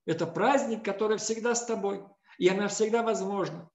Это 0.06 0.26
праздник, 0.26 0.84
который 0.84 1.18
всегда 1.18 1.54
с 1.54 1.64
тобой. 1.64 2.04
И 2.38 2.48
она 2.48 2.68
всегда 2.68 3.02
возможна. 3.02 3.70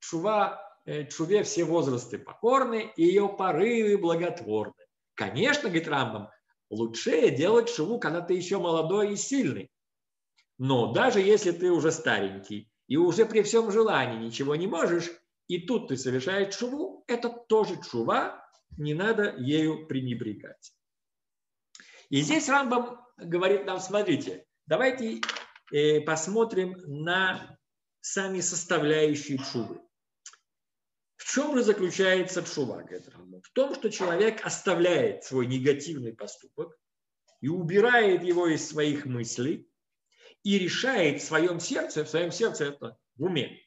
Чува, 0.00 0.60
э, 0.84 1.06
чуве 1.06 1.42
все 1.42 1.64
возрасты 1.64 2.18
покорны, 2.18 2.92
и 2.96 3.04
ее 3.04 3.28
порывы 3.28 3.96
благотворны. 3.98 4.74
Конечно, 5.14 5.68
говорит 5.68 5.88
Рамбам, 5.88 6.28
лучше 6.70 7.30
делать 7.30 7.68
шуву, 7.68 7.98
когда 7.98 8.20
ты 8.20 8.34
еще 8.34 8.58
молодой 8.58 9.12
и 9.12 9.16
сильный. 9.16 9.70
Но 10.58 10.92
даже 10.92 11.20
если 11.20 11.52
ты 11.52 11.70
уже 11.70 11.90
старенький 11.90 12.70
и 12.86 12.96
уже 12.96 13.26
при 13.26 13.42
всем 13.42 13.70
желании 13.70 14.26
ничего 14.26 14.56
не 14.56 14.66
можешь, 14.66 15.10
и 15.48 15.58
тут 15.58 15.88
ты 15.88 15.96
совершаешь 15.96 16.54
шуву, 16.54 17.04
это 17.06 17.28
тоже 17.28 17.78
чува, 17.90 18.46
не 18.76 18.94
надо 18.94 19.34
ею 19.36 19.86
пренебрегать. 19.86 20.72
И 22.10 22.20
здесь 22.20 22.48
Рамбам 22.48 23.00
говорит 23.16 23.66
нам, 23.66 23.80
смотрите, 23.80 24.46
Давайте 24.66 25.20
э, 25.72 26.00
посмотрим 26.00 26.74
на 26.86 27.58
сами 28.00 28.40
составляющие 28.40 29.38
чувы. 29.38 29.80
В 31.16 31.30
чем 31.32 31.56
же 31.56 31.62
заключается 31.62 32.42
чува, 32.42 32.82
В 32.82 33.50
том, 33.52 33.74
что 33.74 33.90
человек 33.90 34.44
оставляет 34.44 35.24
свой 35.24 35.46
негативный 35.46 36.14
поступок 36.14 36.78
и 37.40 37.48
убирает 37.48 38.22
его 38.22 38.46
из 38.46 38.66
своих 38.66 39.04
мыслей 39.04 39.68
и 40.42 40.58
решает 40.58 41.20
в 41.20 41.24
своем 41.24 41.60
сердце, 41.60 42.04
в 42.04 42.08
своем 42.08 42.30
сердце 42.30 42.66
это 42.66 42.98
в 43.16 43.24
уме, 43.24 43.58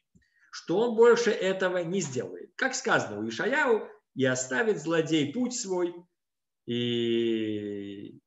что 0.52 0.80
он 0.80 0.96
больше 0.96 1.32
этого 1.32 1.80
не 1.80 2.02
сделает. 2.02 2.52
Как 2.56 2.74
сказано 2.74 3.20
у 3.20 3.28
Ишаяу, 3.28 3.88
и 4.16 4.26
оставит 4.26 4.82
злодей 4.82 5.32
путь 5.32 5.54
свой, 5.54 5.94
и 6.66 8.20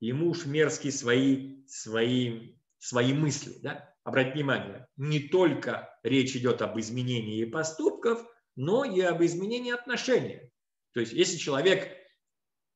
и 0.00 0.12
муж 0.12 0.44
мерзкий 0.44 0.92
свои, 0.92 1.55
свои, 1.68 2.56
свои 2.78 3.12
мысли. 3.12 3.58
Да? 3.62 3.94
Обратите 4.04 4.36
внимание, 4.36 4.86
не 4.96 5.20
только 5.20 5.98
речь 6.02 6.36
идет 6.36 6.62
об 6.62 6.78
изменении 6.78 7.44
поступков, 7.44 8.24
но 8.54 8.84
и 8.84 9.00
об 9.00 9.22
изменении 9.22 9.72
отношений. 9.72 10.52
То 10.92 11.00
есть, 11.00 11.12
если 11.12 11.36
человек 11.36 11.92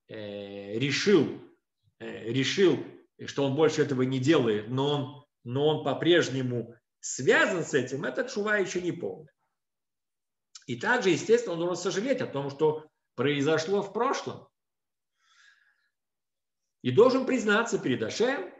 э, 0.09 0.79
решил, 0.79 1.41
э, 1.99 2.31
решил 2.31 2.79
что 3.27 3.45
он 3.45 3.55
больше 3.55 3.83
этого 3.83 4.03
не 4.03 4.19
делает, 4.19 4.69
но 4.69 4.89
он, 4.89 5.27
но 5.45 5.69
он 5.69 5.85
по-прежнему 5.85 6.75
связан 7.01 7.65
с 7.65 7.75
этим, 7.75 8.05
это 8.05 8.29
чува 8.29 8.59
еще 8.59 8.81
не 8.81 8.93
полная. 8.93 9.33
И 10.67 10.77
также, 10.77 11.11
естественно, 11.11 11.55
он 11.55 11.61
должен 11.61 11.77
сожалеть 11.77 12.21
о 12.21 12.27
том, 12.27 12.51
что 12.51 12.87
произошло 13.15 13.83
в 13.83 13.93
прошлом. 13.93 14.49
И 16.83 16.91
должен 16.91 17.27
признаться 17.27 17.79
перед 17.79 18.03
Ашем 18.03 18.51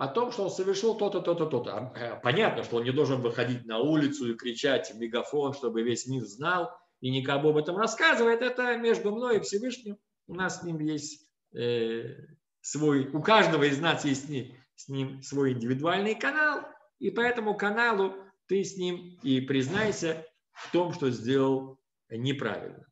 о 0.00 0.08
том, 0.08 0.32
что 0.32 0.44
он 0.44 0.50
совершил 0.50 0.94
то-то, 0.94 1.20
то-то, 1.20 1.44
то-то. 1.44 1.92
Э, 1.94 2.18
понятно, 2.22 2.64
что 2.64 2.76
он 2.76 2.84
не 2.84 2.90
должен 2.90 3.20
выходить 3.20 3.66
на 3.66 3.80
улицу 3.80 4.32
и 4.32 4.34
кричать 4.34 4.90
в 4.90 4.98
мегафон, 4.98 5.52
чтобы 5.52 5.82
весь 5.82 6.06
мир 6.06 6.24
знал 6.24 6.70
и 7.02 7.10
никому 7.10 7.50
об 7.50 7.58
этом 7.58 7.76
рассказывать. 7.76 8.40
Это 8.40 8.78
между 8.78 9.14
мной 9.14 9.36
и 9.36 9.40
Всевышним. 9.40 9.98
У 10.26 10.32
нас 10.32 10.60
с 10.60 10.62
ним 10.62 10.78
есть 10.78 11.28
э, 11.54 12.16
свой, 12.62 13.08
у 13.08 13.20
каждого 13.20 13.64
из 13.64 13.78
нас 13.78 14.06
есть 14.06 14.24
с 14.74 14.88
ним, 14.88 15.22
свой 15.22 15.52
индивидуальный 15.52 16.14
канал, 16.14 16.62
и 16.98 17.10
по 17.10 17.20
этому 17.20 17.54
каналу 17.54 18.14
ты 18.46 18.64
с 18.64 18.78
ним 18.78 19.18
и 19.22 19.42
признайся 19.42 20.24
в 20.52 20.72
том, 20.72 20.94
что 20.94 21.10
сделал 21.10 21.78
неправильно. 22.08 22.86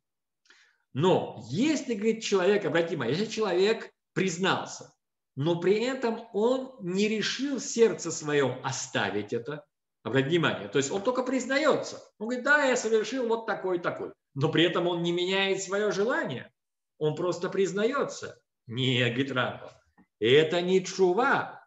Но 0.92 1.42
если, 1.48 1.94
говорит 1.94 2.22
человек, 2.22 2.64
внимание, 2.64 3.16
если 3.16 3.32
человек 3.32 3.94
признался, 4.12 4.92
но 5.38 5.60
при 5.60 5.78
этом 5.84 6.22
он 6.32 6.72
не 6.80 7.06
решил 7.06 7.60
сердце 7.60 8.10
своем 8.10 8.58
оставить 8.64 9.32
это, 9.32 9.64
обратите 10.02 10.30
внимание, 10.30 10.66
то 10.66 10.78
есть 10.78 10.90
он 10.90 11.00
только 11.00 11.22
признается. 11.22 12.02
Он 12.18 12.26
говорит, 12.26 12.44
да, 12.44 12.64
я 12.64 12.76
совершил 12.76 13.28
вот 13.28 13.46
такой 13.46 13.78
такой, 13.78 14.12
но 14.34 14.48
при 14.50 14.64
этом 14.64 14.88
он 14.88 15.04
не 15.04 15.12
меняет 15.12 15.62
свое 15.62 15.92
желание, 15.92 16.50
он 16.98 17.14
просто 17.14 17.50
признается. 17.50 18.40
Не, 18.66 18.98
говорит 19.04 19.30
Рамбов, 19.30 19.72
это 20.18 20.60
не 20.60 20.84
чува, 20.84 21.64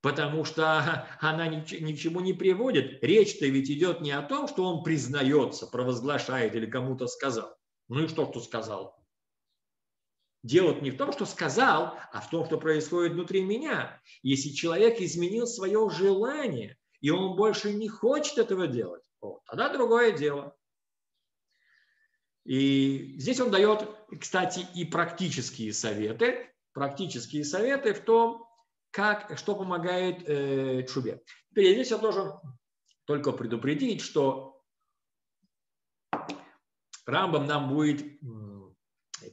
потому 0.00 0.44
что 0.44 1.08
она 1.20 1.48
ни 1.48 1.60
к 1.92 1.98
чему 1.98 2.20
не 2.20 2.34
приводит. 2.34 3.02
Речь-то 3.02 3.46
ведь 3.46 3.68
идет 3.68 4.00
не 4.00 4.12
о 4.12 4.22
том, 4.22 4.46
что 4.46 4.62
он 4.62 4.84
признается, 4.84 5.66
провозглашает 5.66 6.54
или 6.54 6.66
кому-то 6.66 7.08
сказал. 7.08 7.52
Ну 7.88 8.04
и 8.04 8.06
что, 8.06 8.30
что 8.30 8.40
сказал? 8.40 8.97
Дело 10.42 10.78
не 10.80 10.90
в 10.90 10.96
том, 10.96 11.12
что 11.12 11.26
сказал, 11.26 11.98
а 12.12 12.20
в 12.20 12.30
том, 12.30 12.46
что 12.46 12.58
происходит 12.58 13.12
внутри 13.12 13.42
меня. 13.42 14.00
Если 14.22 14.50
человек 14.50 15.00
изменил 15.00 15.46
свое 15.46 15.90
желание, 15.90 16.76
и 17.00 17.10
он 17.10 17.36
больше 17.36 17.72
не 17.72 17.88
хочет 17.88 18.38
этого 18.38 18.68
делать, 18.68 19.02
вот, 19.20 19.42
тогда 19.46 19.72
другое 19.72 20.12
дело. 20.12 20.54
И 22.44 23.16
здесь 23.18 23.40
он 23.40 23.50
дает, 23.50 23.86
кстати, 24.20 24.66
и 24.74 24.84
практические 24.84 25.72
советы. 25.72 26.50
Практические 26.72 27.44
советы 27.44 27.92
в 27.92 28.00
том, 28.00 28.46
как, 28.90 29.36
что 29.36 29.56
помогает 29.56 30.26
э, 30.26 30.84
чубе. 30.84 31.20
Теперь 31.50 31.74
здесь 31.74 31.90
я 31.90 31.98
должен 31.98 32.32
только 33.04 33.32
предупредить, 33.32 34.00
что 34.00 34.62
Рамбам 37.04 37.46
нам 37.46 37.68
будет 37.68 38.20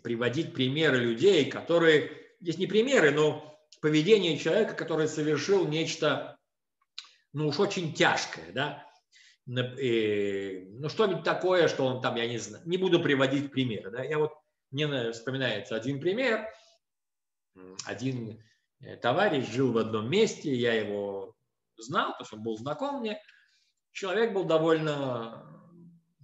приводить 0.06 0.54
примеры 0.54 1.00
людей, 1.00 1.50
которые, 1.50 2.12
здесь 2.40 2.60
не 2.60 2.68
примеры, 2.68 3.10
но 3.10 3.60
поведение 3.82 4.38
человека, 4.38 4.76
который 4.76 5.08
совершил 5.08 5.68
нечто, 5.68 6.38
ну 7.34 7.48
уж 7.48 7.60
очень 7.60 7.92
тяжкое, 7.92 8.52
да, 8.54 8.88
ну 9.48 10.90
что-нибудь 10.90 11.24
такое, 11.24 11.68
что 11.68 11.88
он 11.88 12.04
там, 12.04 12.18
я 12.18 12.28
не 12.28 12.38
знаю, 12.38 12.64
не 12.68 12.78
буду 12.78 13.02
приводить 13.02 13.50
примеры, 13.50 13.90
да, 13.90 14.04
я 14.04 14.20
вот, 14.20 14.32
мне 14.70 15.12
вспоминается 15.12 15.76
один 15.76 16.00
пример, 16.00 16.48
один 17.86 18.40
э, 18.82 18.98
товарищ 18.98 19.48
жил 19.50 19.72
в 19.72 19.78
одном 19.80 20.08
месте, 20.08 20.54
я 20.54 20.74
его 20.74 21.36
знал, 21.78 22.12
потому 22.12 22.28
что 22.28 22.36
он 22.36 22.44
был 22.44 22.58
знаком 22.58 23.00
мне, 23.00 23.20
человек 23.92 24.34
был 24.34 24.44
довольно 24.44 25.48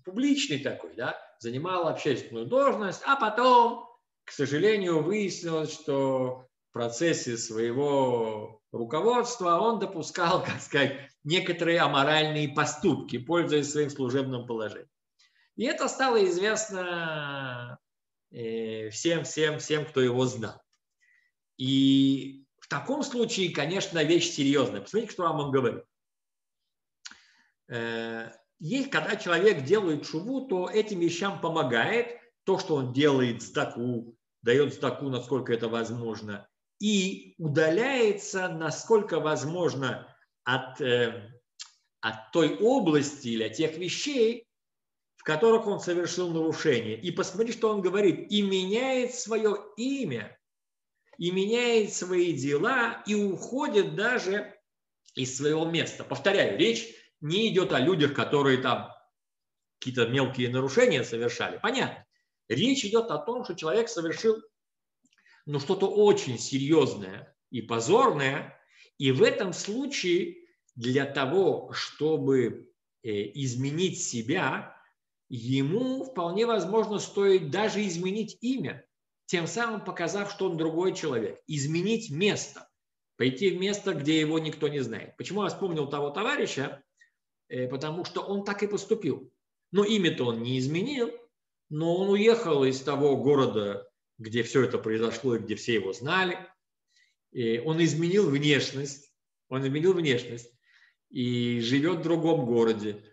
публичный 0.05 0.59
такой, 0.59 0.93
да, 0.95 1.17
занимал 1.41 1.87
общественную 1.87 2.45
должность, 2.45 3.01
а 3.03 3.15
потом, 3.15 3.89
к 4.25 4.31
сожалению, 4.31 5.01
выяснилось, 5.01 5.73
что 5.73 6.47
в 6.69 6.73
процессе 6.73 7.35
своего 7.35 8.61
руководства 8.71 9.59
он 9.59 9.79
допускал, 9.79 10.43
как 10.45 10.61
сказать, 10.61 11.09
некоторые 11.23 11.79
аморальные 11.79 12.49
поступки, 12.49 13.17
пользуясь 13.17 13.71
своим 13.71 13.89
служебным 13.89 14.45
положением. 14.45 14.87
И 15.55 15.65
это 15.65 15.87
стало 15.87 16.23
известно 16.25 17.79
э, 18.31 18.89
всем, 18.89 19.23
всем, 19.23 19.57
всем, 19.57 19.85
кто 19.85 19.99
его 19.99 20.25
знал. 20.25 20.61
И 21.57 22.45
в 22.59 22.67
таком 22.67 23.01
случае, 23.01 23.53
конечно, 23.53 24.03
вещь 24.03 24.29
серьезная. 24.29 24.81
Посмотрите, 24.81 25.13
что 25.13 25.23
вам 25.23 25.39
он 25.39 25.51
говорит. 25.51 25.83
Есть, 28.61 28.91
когда 28.91 29.15
человек 29.15 29.63
делает 29.63 30.05
шуву, 30.05 30.41
то 30.47 30.69
этим 30.69 30.99
вещам 30.99 31.41
помогает 31.41 32.19
то, 32.43 32.59
что 32.59 32.75
он 32.75 32.93
делает 32.93 33.41
сдаку, 33.41 34.15
дает 34.43 34.75
сдаку, 34.75 35.09
насколько 35.09 35.51
это 35.51 35.67
возможно, 35.67 36.47
и 36.79 37.33
удаляется, 37.39 38.49
насколько 38.49 39.19
возможно, 39.19 40.15
от, 40.43 40.79
э, 40.79 41.31
от 42.01 42.31
той 42.31 42.55
области 42.57 43.29
или 43.29 43.45
от 43.45 43.53
тех 43.53 43.77
вещей, 43.77 44.47
в 45.15 45.23
которых 45.23 45.65
он 45.65 45.79
совершил 45.79 46.29
нарушение. 46.29 47.01
И 47.01 47.09
посмотри, 47.09 47.53
что 47.53 47.71
он 47.71 47.81
говорит. 47.81 48.31
И 48.31 48.43
меняет 48.43 49.15
свое 49.15 49.57
имя, 49.75 50.37
и 51.17 51.31
меняет 51.31 51.93
свои 51.93 52.33
дела, 52.33 53.01
и 53.07 53.15
уходит 53.15 53.95
даже 53.95 54.55
из 55.15 55.35
своего 55.35 55.65
места. 55.65 56.03
Повторяю, 56.03 56.59
речь 56.59 57.00
не 57.21 57.47
идет 57.49 57.71
о 57.71 57.79
людях, 57.79 58.13
которые 58.13 58.57
там 58.57 58.91
какие-то 59.79 60.07
мелкие 60.07 60.49
нарушения 60.49 61.03
совершали. 61.03 61.59
Понятно. 61.61 62.05
Речь 62.49 62.83
идет 62.83 63.09
о 63.11 63.17
том, 63.17 63.45
что 63.45 63.55
человек 63.55 63.87
совершил 63.87 64.41
ну, 65.45 65.59
что-то 65.59 65.87
очень 65.87 66.37
серьезное 66.37 67.35
и 67.49 67.61
позорное. 67.61 68.59
И 68.97 69.11
в 69.11 69.23
этом 69.23 69.53
случае 69.53 70.37
для 70.75 71.05
того, 71.05 71.71
чтобы 71.73 72.71
э, 73.03 73.09
изменить 73.09 74.01
себя, 74.03 74.75
ему 75.29 76.03
вполне 76.03 76.45
возможно 76.45 76.99
стоит 76.99 77.49
даже 77.49 77.85
изменить 77.87 78.37
имя, 78.41 78.85
тем 79.25 79.47
самым 79.47 79.83
показав, 79.83 80.31
что 80.31 80.49
он 80.49 80.57
другой 80.57 80.93
человек. 80.93 81.39
Изменить 81.47 82.11
место. 82.11 82.67
Пойти 83.17 83.51
в 83.51 83.59
место, 83.59 83.93
где 83.93 84.19
его 84.19 84.39
никто 84.39 84.67
не 84.67 84.79
знает. 84.79 85.15
Почему 85.17 85.43
я 85.43 85.49
вспомнил 85.49 85.87
того 85.87 86.09
товарища? 86.09 86.83
Э, 87.51 87.67
потому 87.67 88.05
что 88.05 88.21
он 88.21 88.45
так 88.45 88.63
и 88.63 88.67
поступил. 88.67 89.29
Но 89.71 89.83
имя-то 89.83 90.25
он 90.25 90.41
не 90.41 90.57
изменил, 90.57 91.11
но 91.69 91.97
он 91.97 92.09
уехал 92.09 92.63
из 92.63 92.79
того 92.79 93.17
города, 93.17 93.87
где 94.17 94.41
все 94.43 94.63
это 94.63 94.77
произошло 94.77 95.35
и 95.35 95.39
где 95.39 95.55
все 95.55 95.73
его 95.73 95.91
знали. 95.91 96.37
И 97.33 97.59
он 97.59 97.83
изменил 97.83 98.29
внешность, 98.29 99.13
он 99.49 99.63
изменил 99.63 99.93
внешность 99.93 100.49
и 101.09 101.59
живет 101.59 101.99
в 101.99 102.03
другом 102.03 102.45
городе. 102.45 103.03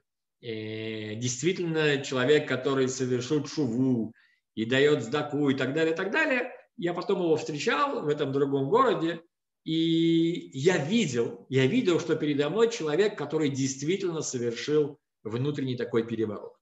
И 0.41 1.17
действительно, 1.17 2.05
человек, 2.05 2.47
который 2.47 2.89
совершил 2.89 3.45
шуву 3.45 4.15
и 4.55 4.65
дает 4.65 5.03
сдаку 5.03 5.51
и 5.51 5.55
так 5.55 5.75
далее, 5.75 5.95
и 5.95 5.97
так 5.97 6.13
далее, 6.13 6.53
я 6.77 6.95
потом 6.95 7.23
его 7.23 7.37
встречал 7.37 8.03
в 8.03 8.09
этом 8.09 8.31
другом 8.31 8.69
городе, 8.69 9.21
и 9.65 10.51
я 10.53 10.79
видел, 10.79 11.47
я 11.49 11.67
видел, 11.67 12.01
что 12.01 12.17
передо 12.17 12.49
мной 12.49 12.71
человек, 12.71 13.19
который 13.19 13.51
действительно 13.51 14.23
совершил 14.23 14.99
внутренний 15.23 15.77
такой 15.77 16.07
переворот. 16.07 16.57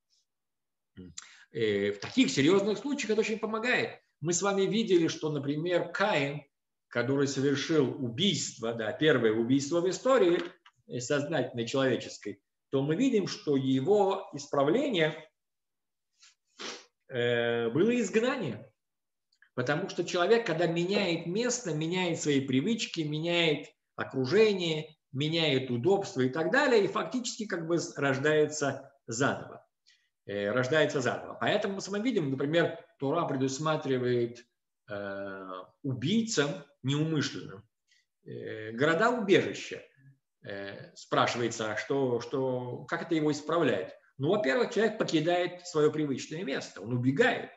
И 1.53 1.91
в 1.91 1.99
таких 1.99 2.31
серьезных 2.31 2.79
случаях 2.79 3.11
это 3.11 3.21
очень 3.21 3.39
помогает. 3.39 4.01
Мы 4.21 4.33
с 4.33 4.43
вами 4.43 4.63
видели, 4.63 5.09
что, 5.09 5.31
например, 5.31 5.91
Каин, 5.93 6.43
который 6.89 7.29
совершил 7.29 7.89
убийство, 8.05 8.75
да, 8.75 8.93
первое 8.93 9.33
убийство 9.33 9.81
в 9.81 9.89
истории 9.89 10.41
э, 10.87 11.01
сознательной 11.01 11.67
человеческой, 11.67 12.41
то 12.71 12.83
мы 12.83 12.97
видим, 12.97 13.27
что 13.27 13.57
его 13.57 14.29
исправление 14.33 15.31
э, 17.09 17.69
было 17.71 18.01
изгнание. 18.01 18.73
Потому 19.57 19.89
что 19.89 20.05
человек, 20.05 20.47
когда 20.47 20.67
меняет 20.67 21.25
место, 21.27 21.75
меняет 21.75 22.21
свои 22.21 22.43
привычки, 22.43 23.01
меняет 23.01 23.69
окружение, 23.97 24.95
меняет 25.13 25.71
удобство 25.71 26.21
и 26.21 26.29
так 26.29 26.53
далее, 26.53 26.85
и 26.85 26.89
фактически 26.89 27.47
как 27.47 27.67
бы 27.67 27.79
рождается 27.97 28.93
заново. 29.07 29.67
Э, 30.27 30.51
рождается 30.51 31.01
заново. 31.01 31.39
Поэтому 31.41 31.77
мы 31.77 31.81
с 31.81 31.89
вами 31.89 32.03
видим, 32.03 32.31
например, 32.31 32.79
Тура 32.99 33.25
предусматривает 33.25 34.45
э, 34.91 35.49
убийцам 35.83 36.51
неумышленным 36.83 37.65
э, 38.25 38.73
города-убежища. 38.73 39.83
Спрашивается, 40.95 41.73
а 41.73 41.77
что, 41.77 42.21
что, 42.21 42.85
как 42.85 43.03
это 43.03 43.17
его 43.17 43.33
исправляет? 43.33 43.93
Ну, 44.17 44.29
во-первых, 44.29 44.73
человек 44.73 44.97
покидает 44.97 45.67
свое 45.67 45.91
привычное 45.91 46.45
место, 46.45 46.83
он 46.83 46.93
убегает. 46.93 47.51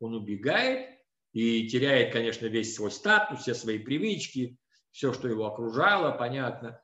Он 0.00 0.14
убегает, 0.14 0.95
и 1.36 1.68
теряет, 1.68 2.14
конечно, 2.14 2.46
весь 2.46 2.74
свой 2.74 2.90
статус, 2.90 3.40
все 3.40 3.52
свои 3.52 3.78
привычки, 3.78 4.56
все, 4.90 5.12
что 5.12 5.28
его 5.28 5.44
окружало, 5.44 6.16
понятно, 6.16 6.80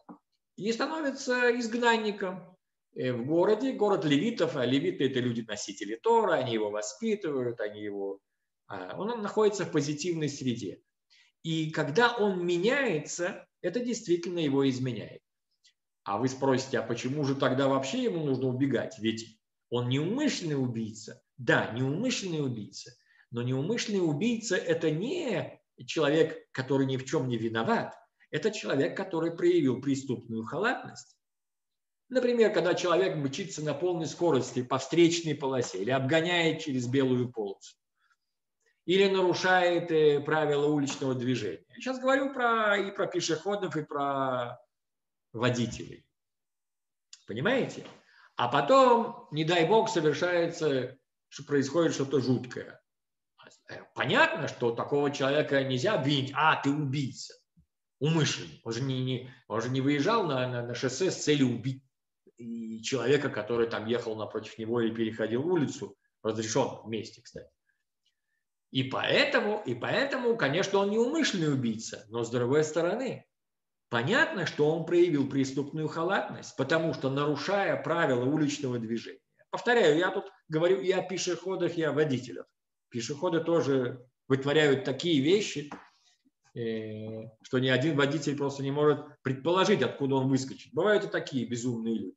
и 0.56 0.70
становится 0.72 1.58
изгнанником 1.58 2.54
э, 2.94 3.14
в 3.14 3.24
городе, 3.24 3.72
город 3.72 4.04
левитов, 4.04 4.56
а 4.56 4.66
левиты– 4.66 5.06
это 5.06 5.20
люди-носители 5.20 5.94
Тора, 5.94 6.34
они 6.34 6.52
его 6.52 6.68
воспитывают, 6.68 7.60
они 7.60 7.82
его… 7.82 8.20
А, 8.66 8.94
он 8.98 9.22
находится 9.22 9.64
в 9.64 9.72
позитивной 9.72 10.28
среде. 10.28 10.82
И 11.42 11.70
когда 11.70 12.14
он 12.14 12.44
меняется, 12.44 13.46
это 13.62 13.80
действительно 13.80 14.38
его 14.38 14.68
изменяет. 14.68 15.22
А 16.04 16.18
вы 16.18 16.28
спросите, 16.28 16.78
а 16.78 16.82
почему 16.82 17.24
же 17.24 17.36
тогда 17.36 17.68
вообще 17.68 18.02
ему 18.02 18.26
нужно 18.26 18.48
убегать? 18.48 18.98
Ведь 18.98 19.38
он 19.70 19.88
неумышленный 19.88 20.62
убийца. 20.62 21.22
Да, 21.38 21.70
неумышленный 21.72 22.44
убийца. 22.44 22.92
Но 23.32 23.42
неумышленный 23.42 24.06
убийца– 24.06 24.56
это 24.58 24.90
не 24.90 25.58
человек, 25.86 26.46
который 26.52 26.86
ни 26.86 26.98
в 26.98 27.04
чем 27.06 27.28
не 27.28 27.38
виноват. 27.38 27.94
Это 28.30 28.50
человек, 28.50 28.96
который 28.96 29.34
проявил 29.34 29.80
преступную 29.80 30.44
халатность. 30.44 31.16
Например, 32.10 32.52
когда 32.52 32.74
человек 32.74 33.16
мчится 33.16 33.64
на 33.64 33.72
полной 33.72 34.06
скорости 34.06 34.62
по 34.62 34.76
встречной 34.76 35.34
полосе 35.34 35.78
или 35.78 35.90
обгоняет 35.90 36.60
через 36.60 36.86
белую 36.86 37.32
полосу, 37.32 37.74
или 38.84 39.08
нарушает 39.08 39.90
э, 39.90 40.20
правила 40.20 40.66
уличного 40.66 41.14
движения. 41.14 41.64
Я 41.70 41.74
сейчас 41.76 42.00
говорю 42.00 42.34
про, 42.34 42.76
и 42.76 42.90
про 42.90 43.06
пешеходов, 43.06 43.76
и 43.76 43.84
про 43.84 44.58
водителей. 45.32 46.04
Понимаете? 47.26 47.86
А 48.36 48.48
потом, 48.48 49.28
не 49.30 49.44
дай 49.44 49.66
бог, 49.66 49.88
совершается, 49.88 50.98
что 51.28 51.44
происходит 51.44 51.94
что-то 51.94 52.20
жуткое. 52.20 52.81
Понятно, 53.94 54.48
что 54.48 54.72
такого 54.72 55.10
человека 55.10 55.62
нельзя 55.64 55.94
обвинить, 55.94 56.32
а, 56.34 56.56
ты 56.56 56.70
убийца, 56.70 57.34
умышленный. 57.98 58.60
Он 58.64 58.72
же 58.72 58.82
не, 58.82 59.02
не, 59.02 59.30
он 59.48 59.62
же 59.62 59.70
не 59.70 59.80
выезжал 59.80 60.24
на, 60.24 60.48
на, 60.48 60.66
на 60.66 60.74
шоссе 60.74 61.10
с 61.10 61.22
целью 61.22 61.48
убить 61.48 61.82
и 62.36 62.82
человека, 62.82 63.30
который 63.30 63.68
там 63.68 63.86
ехал 63.86 64.16
напротив 64.16 64.58
него 64.58 64.80
или 64.80 64.94
переходил 64.94 65.46
улицу, 65.46 65.96
разрешен 66.22 66.80
вместе, 66.84 67.22
кстати. 67.22 67.48
И 68.70 68.84
поэтому, 68.84 69.62
и 69.66 69.74
поэтому, 69.74 70.36
конечно, 70.36 70.78
он 70.78 70.90
не 70.90 70.98
умышленный 70.98 71.52
убийца, 71.52 72.06
но 72.08 72.24
с 72.24 72.30
другой 72.30 72.64
стороны, 72.64 73.26
понятно, 73.90 74.46
что 74.46 74.70
он 74.74 74.86
проявил 74.86 75.28
преступную 75.28 75.88
халатность, 75.88 76.56
потому 76.56 76.94
что 76.94 77.10
нарушая 77.10 77.80
правила 77.82 78.24
уличного 78.24 78.78
движения. 78.78 79.20
Повторяю, 79.50 79.98
я 79.98 80.10
тут 80.10 80.24
говорю 80.48 80.80
и 80.80 80.90
о 80.90 81.02
пешеходах, 81.02 81.76
и 81.76 81.82
о 81.82 81.92
водителях. 81.92 82.46
Пешеходы 82.92 83.40
тоже 83.40 84.06
вытворяют 84.28 84.84
такие 84.84 85.22
вещи, 85.22 85.70
э, 86.54 87.22
что 87.42 87.58
ни 87.58 87.68
один 87.68 87.96
водитель 87.96 88.36
просто 88.36 88.62
не 88.62 88.70
может 88.70 89.00
предположить, 89.22 89.80
откуда 89.80 90.16
он 90.16 90.28
выскочит. 90.28 90.74
Бывают 90.74 91.04
и 91.04 91.08
такие 91.08 91.46
безумные 91.46 91.94
люди. 91.94 92.16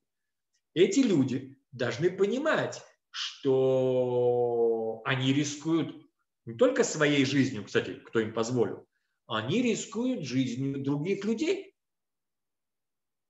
Эти 0.74 1.00
люди 1.00 1.58
должны 1.72 2.12
понимать, 2.12 2.84
что 3.10 5.02
они 5.06 5.32
рискуют 5.32 5.96
не 6.44 6.54
только 6.56 6.84
своей 6.84 7.24
жизнью, 7.24 7.64
кстати, 7.64 7.94
кто 7.94 8.20
им 8.20 8.34
позволил, 8.34 8.86
они 9.28 9.62
рискуют 9.62 10.26
жизнью 10.26 10.84
других 10.84 11.24
людей. 11.24 11.74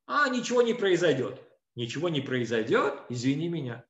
А 0.07 0.29
ничего 0.29 0.63
не 0.63 0.73
произойдет. 0.73 1.39
Ничего 1.75 2.09
не 2.09 2.21
произойдет, 2.21 3.03
извини 3.09 3.49
меня. 3.49 3.85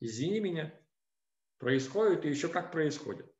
Извини 0.00 0.40
меня. 0.40 0.79
Происходит 1.60 2.24
и 2.24 2.30
еще 2.30 2.48
как 2.48 2.72
происходит. 2.72 3.30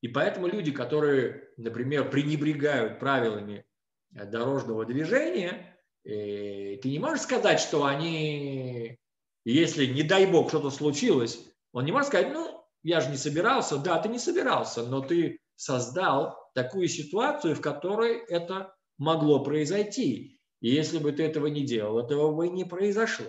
И 0.00 0.08
поэтому 0.08 0.46
люди, 0.46 0.70
которые, 0.70 1.48
например, 1.56 2.08
пренебрегают 2.08 3.00
правилами 3.00 3.64
дорожного 4.10 4.84
движения, 4.84 5.76
э, 6.04 6.76
ты 6.76 6.90
не 6.90 6.98
можешь 6.98 7.22
сказать, 7.22 7.58
что 7.58 7.84
они, 7.84 8.98
если, 9.44 9.86
не 9.86 10.02
дай 10.02 10.26
бог, 10.26 10.50
что-то 10.50 10.70
случилось, 10.70 11.44
он 11.72 11.84
не 11.84 11.92
может 11.92 12.08
сказать, 12.08 12.32
ну, 12.32 12.64
я 12.82 13.00
же 13.00 13.10
не 13.10 13.16
собирался. 13.16 13.78
Да, 13.78 13.98
ты 13.98 14.08
не 14.08 14.18
собирался, 14.18 14.86
но 14.86 15.00
ты 15.00 15.40
создал 15.56 16.36
такую 16.54 16.86
ситуацию, 16.88 17.54
в 17.54 17.60
которой 17.60 18.18
это 18.28 18.74
могло 18.98 19.42
произойти. 19.42 20.40
И 20.60 20.70
если 20.70 20.98
бы 20.98 21.12
ты 21.12 21.24
этого 21.24 21.46
не 21.46 21.64
делал, 21.64 21.98
этого 21.98 22.34
бы 22.34 22.46
и 22.46 22.50
не 22.50 22.64
произошло. 22.64 23.26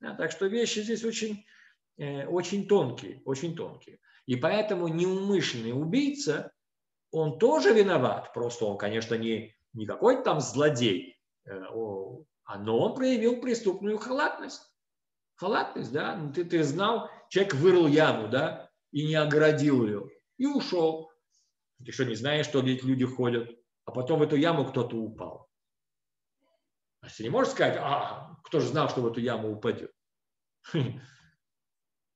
Да, 0.00 0.14
так 0.14 0.30
что 0.30 0.46
вещи 0.46 0.80
здесь 0.80 1.04
очень, 1.04 1.32
э, 1.34 1.42
очень 2.28 2.66
тонкие, 2.66 3.22
очень 3.24 3.54
тонкие. 3.54 3.98
И 4.26 4.36
поэтому 4.36 4.88
неумышленный 4.88 5.72
убийца, 5.72 6.52
он 7.10 7.38
тоже 7.38 7.72
виноват. 7.74 8.32
Просто 8.32 8.64
он, 8.64 8.78
конечно, 8.78 9.14
не, 9.14 9.54
не 9.72 9.86
какой-то 9.86 10.22
там 10.22 10.40
злодей, 10.40 11.18
э, 11.44 11.50
а, 12.44 12.58
но 12.58 12.78
он 12.78 12.94
проявил 12.94 13.40
преступную 13.40 13.98
халатность. 13.98 14.62
Халатность, 15.36 15.92
да. 15.92 16.16
Ну, 16.16 16.32
ты, 16.32 16.44
ты 16.44 16.62
знал, 16.62 17.10
человек 17.28 17.54
вырыл 17.54 17.86
яму, 17.86 18.28
да, 18.28 18.70
и 18.92 19.06
не 19.06 19.14
оградил 19.14 19.86
ее, 19.86 20.08
и 20.36 20.46
ушел. 20.46 21.10
Ты 21.84 21.92
что, 21.92 22.04
не 22.04 22.14
знаешь, 22.14 22.46
что 22.46 22.60
люди 22.60 23.04
ходят? 23.06 23.50
А 23.84 23.92
потом 23.92 24.20
в 24.20 24.22
эту 24.22 24.36
яму 24.36 24.64
кто-то 24.66 24.96
упал. 24.96 25.48
А 27.00 27.08
ты 27.08 27.22
не 27.22 27.30
можешь 27.30 27.52
сказать, 27.52 27.78
а 27.80 28.36
кто 28.44 28.60
же 28.60 28.68
знал, 28.68 28.88
что 28.88 29.00
в 29.00 29.06
эту 29.06 29.20
яму 29.20 29.50
упадет? 29.52 29.92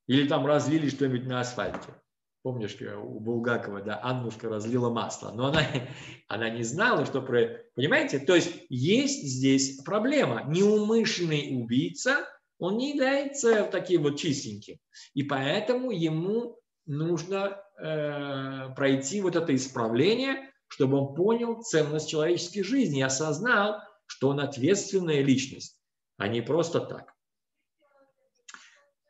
Или 0.06 0.28
там 0.28 0.46
разлили 0.46 0.88
что-нибудь 0.88 1.26
на 1.26 1.40
асфальте. 1.40 1.94
Помнишь, 2.42 2.76
у 2.80 3.20
Булгакова, 3.20 3.80
да, 3.80 4.00
Аннушка 4.02 4.50
разлила 4.50 4.90
масло. 4.90 5.32
Но 5.32 5.46
она, 5.46 5.62
она 6.28 6.50
не 6.50 6.62
знала, 6.62 7.06
что 7.06 7.22
про... 7.22 7.62
Понимаете? 7.74 8.18
То 8.18 8.34
есть 8.34 8.52
есть 8.68 9.22
здесь 9.24 9.80
проблема. 9.82 10.44
Неумышленный 10.46 11.58
убийца, 11.58 12.28
он 12.58 12.76
не 12.76 12.90
является 12.92 13.64
таким 13.64 14.02
вот 14.02 14.18
чистеньким. 14.18 14.76
И 15.14 15.22
поэтому 15.22 15.90
ему 15.90 16.58
нужно 16.86 17.62
э, 17.78 18.74
пройти 18.76 19.22
вот 19.22 19.36
это 19.36 19.54
исправление, 19.54 20.52
чтобы 20.68 20.98
он 20.98 21.14
понял 21.14 21.62
ценность 21.62 22.10
человеческой 22.10 22.62
жизни 22.62 23.00
и 23.00 23.02
осознал, 23.02 23.80
что 24.06 24.28
он 24.28 24.40
ответственная 24.40 25.22
личность, 25.22 25.80
а 26.18 26.28
не 26.28 26.42
просто 26.42 26.80
так. 26.80 27.14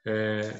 Э, 0.04 0.52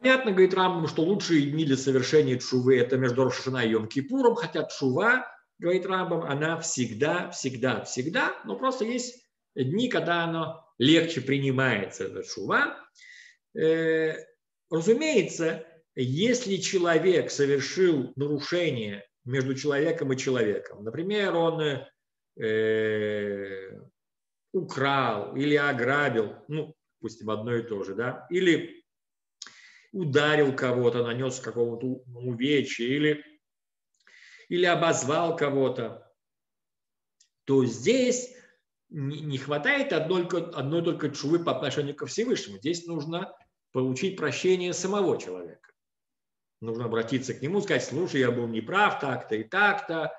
Понятно, 0.00 0.30
говорит 0.30 0.54
Рамбам, 0.54 0.88
что 0.88 1.02
лучшие 1.02 1.50
дни 1.50 1.66
для 1.66 1.76
совершения 1.76 2.38
чувы– 2.38 2.78
это 2.80 2.96
между 2.96 3.24
Рошашана 3.24 3.58
и 3.58 3.74
Йом-Кипуром, 3.74 4.34
хотя 4.34 4.64
чува, 4.64 5.26
говорит 5.58 5.84
Рамбам, 5.84 6.22
она 6.22 6.58
всегда, 6.58 7.28
всегда, 7.30 7.84
всегда, 7.84 8.34
но 8.46 8.56
просто 8.56 8.86
есть 8.86 9.26
дни, 9.54 9.90
когда 9.90 10.24
она 10.24 10.64
легче 10.78 11.20
принимается 11.20 12.04
эта 12.04 12.24
шува. 12.24 12.78
Э, 13.54 14.14
разумеется, 14.70 15.66
если 15.94 16.56
человек 16.56 17.30
совершил 17.30 18.14
нарушение 18.16 19.06
между 19.26 19.54
человеком 19.54 20.14
и 20.14 20.16
человеком, 20.16 20.82
например, 20.82 21.34
он 21.36 21.84
э, 22.42 23.80
украл 24.54 25.36
или 25.36 25.56
ограбил, 25.56 26.36
ну, 26.48 26.74
допустим, 27.00 27.28
одно 27.28 27.54
и 27.54 27.62
то 27.62 27.84
же, 27.84 27.94
да, 27.94 28.26
или 28.30 28.79
ударил 29.92 30.54
кого-то, 30.54 31.04
нанес 31.04 31.38
какого-то 31.40 31.86
увечья, 32.14 32.84
или, 32.84 33.24
или 34.48 34.64
обозвал 34.64 35.36
кого-то, 35.36 36.10
то 37.44 37.64
здесь 37.64 38.34
не 38.88 39.38
хватает 39.38 39.92
одной, 39.92 40.26
одной 40.26 40.82
только 40.82 41.10
чувы 41.10 41.42
по 41.42 41.52
отношению 41.52 41.94
ко 41.94 42.06
Всевышнему. 42.06 42.58
Здесь 42.58 42.86
нужно 42.86 43.34
получить 43.72 44.16
прощение 44.16 44.72
самого 44.72 45.18
человека. 45.18 45.72
Нужно 46.60 46.86
обратиться 46.86 47.32
к 47.32 47.40
нему, 47.40 47.60
сказать, 47.60 47.84
слушай, 47.84 48.20
я 48.20 48.30
был 48.30 48.46
неправ 48.46 49.00
так-то 49.00 49.34
и 49.34 49.44
так-то, 49.44 50.12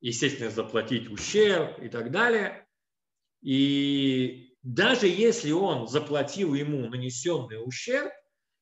естественно, 0.00 0.50
заплатить 0.50 1.08
ущерб 1.08 1.78
и 1.80 1.88
так 1.88 2.10
далее. 2.10 2.66
И 3.40 4.56
даже 4.62 5.06
если 5.06 5.52
он 5.52 5.88
заплатил 5.88 6.54
ему 6.54 6.88
нанесенный 6.88 7.64
ущерб, 7.64 8.12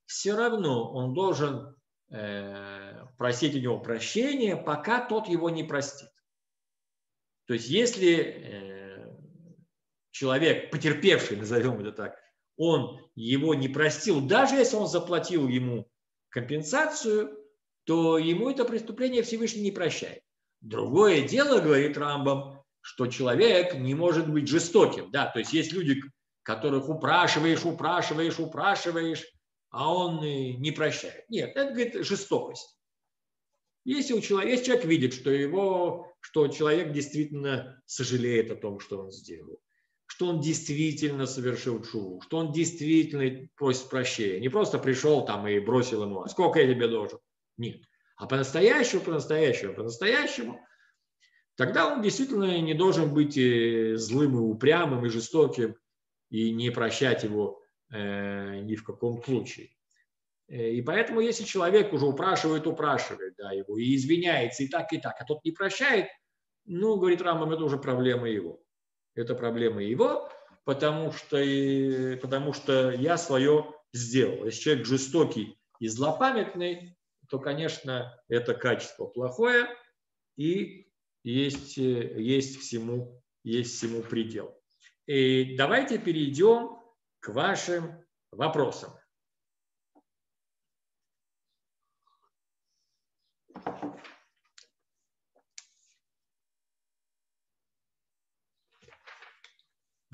все 0.06 0.34
равно 0.34 0.90
он 0.92 1.14
должен 1.14 1.76
э, 2.10 3.04
просить 3.18 3.54
у 3.54 3.58
него 3.58 3.78
прощения, 3.78 4.56
пока 4.56 5.04
тот 5.04 5.28
его 5.28 5.50
не 5.50 5.64
простит. 5.64 6.08
То 7.46 7.54
есть 7.54 7.68
если 7.68 8.16
э, 8.16 9.16
человек, 10.10 10.70
потерпевший, 10.70 11.36
назовем 11.36 11.80
это 11.80 11.92
так, 11.92 12.16
он 12.56 13.00
его 13.14 13.54
не 13.54 13.68
простил, 13.68 14.20
даже 14.20 14.54
если 14.54 14.76
он 14.76 14.86
заплатил 14.86 15.46
ему 15.48 15.88
компенсацию, 16.30 17.36
то 17.84 18.18
ему 18.18 18.50
это 18.50 18.64
преступление 18.64 19.22
Всевышний 19.22 19.62
не 19.62 19.70
прощает. 19.70 20.22
Другое 20.60 21.26
дело, 21.26 21.60
говорит 21.60 21.98
Рамбам, 21.98 22.62
что 22.80 23.06
человек 23.06 23.74
не 23.74 23.94
может 23.94 24.28
быть 24.28 24.48
жестоким. 24.48 25.10
Да? 25.10 25.26
То 25.26 25.40
есть 25.40 25.52
есть 25.52 25.72
люди, 25.72 26.00
которых 26.42 26.88
упрашиваешь, 26.88 27.64
упрашиваешь, 27.64 28.38
упрашиваешь, 28.38 29.24
а 29.70 29.92
он 29.92 30.20
не 30.20 30.70
прощает. 30.72 31.28
Нет, 31.28 31.52
это, 31.54 31.72
говорит, 31.72 31.94
жестокость. 32.04 32.76
Если, 33.84 34.14
у 34.14 34.20
человека, 34.20 34.50
если 34.50 34.64
человек 34.66 34.84
видит, 34.84 35.14
что, 35.14 35.30
его, 35.30 36.12
что 36.20 36.48
человек 36.48 36.92
действительно 36.92 37.80
сожалеет 37.86 38.50
о 38.50 38.56
том, 38.56 38.80
что 38.80 38.98
он 38.98 39.12
сделал, 39.12 39.60
что 40.06 40.26
он 40.26 40.40
действительно 40.40 41.26
совершил 41.26 41.82
чуву, 41.84 42.20
что 42.20 42.38
он 42.38 42.52
действительно 42.52 43.48
просит 43.54 43.88
прощения, 43.88 44.40
не 44.40 44.48
просто 44.48 44.80
пришел 44.80 45.24
там 45.24 45.46
и 45.46 45.60
бросил 45.60 46.02
ему, 46.02 46.22
а 46.22 46.28
сколько 46.28 46.58
я 46.58 46.66
тебе 46.66 46.88
должен? 46.88 47.20
Нет. 47.58 47.82
А 48.16 48.26
по-настоящему, 48.26 49.02
по-настоящему, 49.02 49.74
по-настоящему, 49.74 50.60
тогда 51.54 51.92
он 51.92 52.02
действительно 52.02 52.60
не 52.60 52.74
должен 52.74 53.14
быть 53.14 53.38
э, 53.38 53.96
злым 53.96 54.36
и 54.36 54.40
упрямым 54.40 55.06
и 55.06 55.10
жестоким 55.10 55.76
и 56.30 56.50
не 56.50 56.70
прощать 56.70 57.22
его 57.22 57.62
ни 57.90 58.74
в 58.74 58.84
каком 58.84 59.22
случае. 59.22 59.70
Э, 60.48 60.70
и 60.70 60.82
поэтому, 60.82 61.20
если 61.20 61.44
человек 61.44 61.92
уже 61.92 62.06
упрашивает, 62.06 62.66
упрашивает 62.66 63.34
да, 63.36 63.52
его 63.52 63.78
и 63.78 63.94
извиняется 63.94 64.62
и 64.62 64.68
так, 64.68 64.92
и 64.92 64.98
так, 64.98 65.16
а 65.18 65.24
тот 65.24 65.44
не 65.44 65.52
прощает, 65.52 66.08
ну, 66.64 66.96
говорит 66.96 67.22
Рамбам, 67.22 67.52
это 67.52 67.64
уже 67.64 67.78
проблема 67.78 68.28
его. 68.28 68.60
Это 69.14 69.34
проблема 69.34 69.82
его, 69.82 70.28
потому 70.64 71.12
что, 71.12 71.38
потому 72.20 72.52
что 72.52 72.90
я 72.90 73.16
свое 73.16 73.72
сделал. 73.92 74.44
Если 74.44 74.60
человек 74.60 74.86
жестокий 74.86 75.58
и 75.78 75.88
злопамятный, 75.88 76.96
то, 77.28 77.38
конечно, 77.38 78.20
это 78.28 78.54
качество 78.54 79.06
плохое, 79.06 79.68
и 80.36 80.88
есть, 81.22 81.76
есть, 81.76 82.60
всему, 82.60 83.22
есть 83.42 83.76
всему 83.76 84.02
предел. 84.02 84.54
И 85.06 85.56
давайте 85.56 85.98
перейдем 85.98 86.75
к 87.20 87.28
вашим 87.28 88.04
вопросам. 88.30 88.92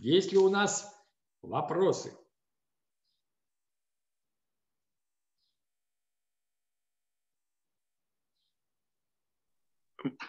Есть 0.03 0.33
ли 0.33 0.39
у 0.39 0.51
нас 0.51 0.93
вопросы? 1.43 2.13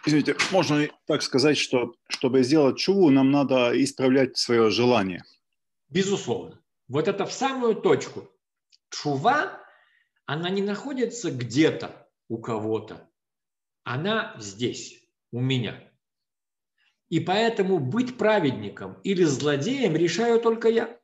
Извините, 0.06 0.36
можно 0.52 0.86
так 1.06 1.22
сказать, 1.22 1.58
что 1.58 1.94
чтобы 2.08 2.42
сделать 2.44 2.78
чуву, 2.78 3.10
нам 3.10 3.30
надо 3.30 3.72
исправлять 3.82 4.36
свое 4.36 4.70
желание. 4.70 5.24
Безусловно. 5.88 6.63
Вот 6.88 7.08
это 7.08 7.24
в 7.24 7.32
самую 7.32 7.76
точку. 7.76 8.30
Чува, 8.90 9.60
она 10.26 10.50
не 10.50 10.62
находится 10.62 11.30
где-то 11.30 12.08
у 12.28 12.38
кого-то. 12.38 13.10
Она 13.84 14.34
здесь, 14.38 15.08
у 15.32 15.40
меня. 15.40 15.90
И 17.08 17.20
поэтому 17.20 17.78
быть 17.78 18.16
праведником 18.16 19.00
или 19.02 19.24
злодеем 19.24 19.94
решаю 19.94 20.40
только 20.40 20.68
я. 20.68 20.98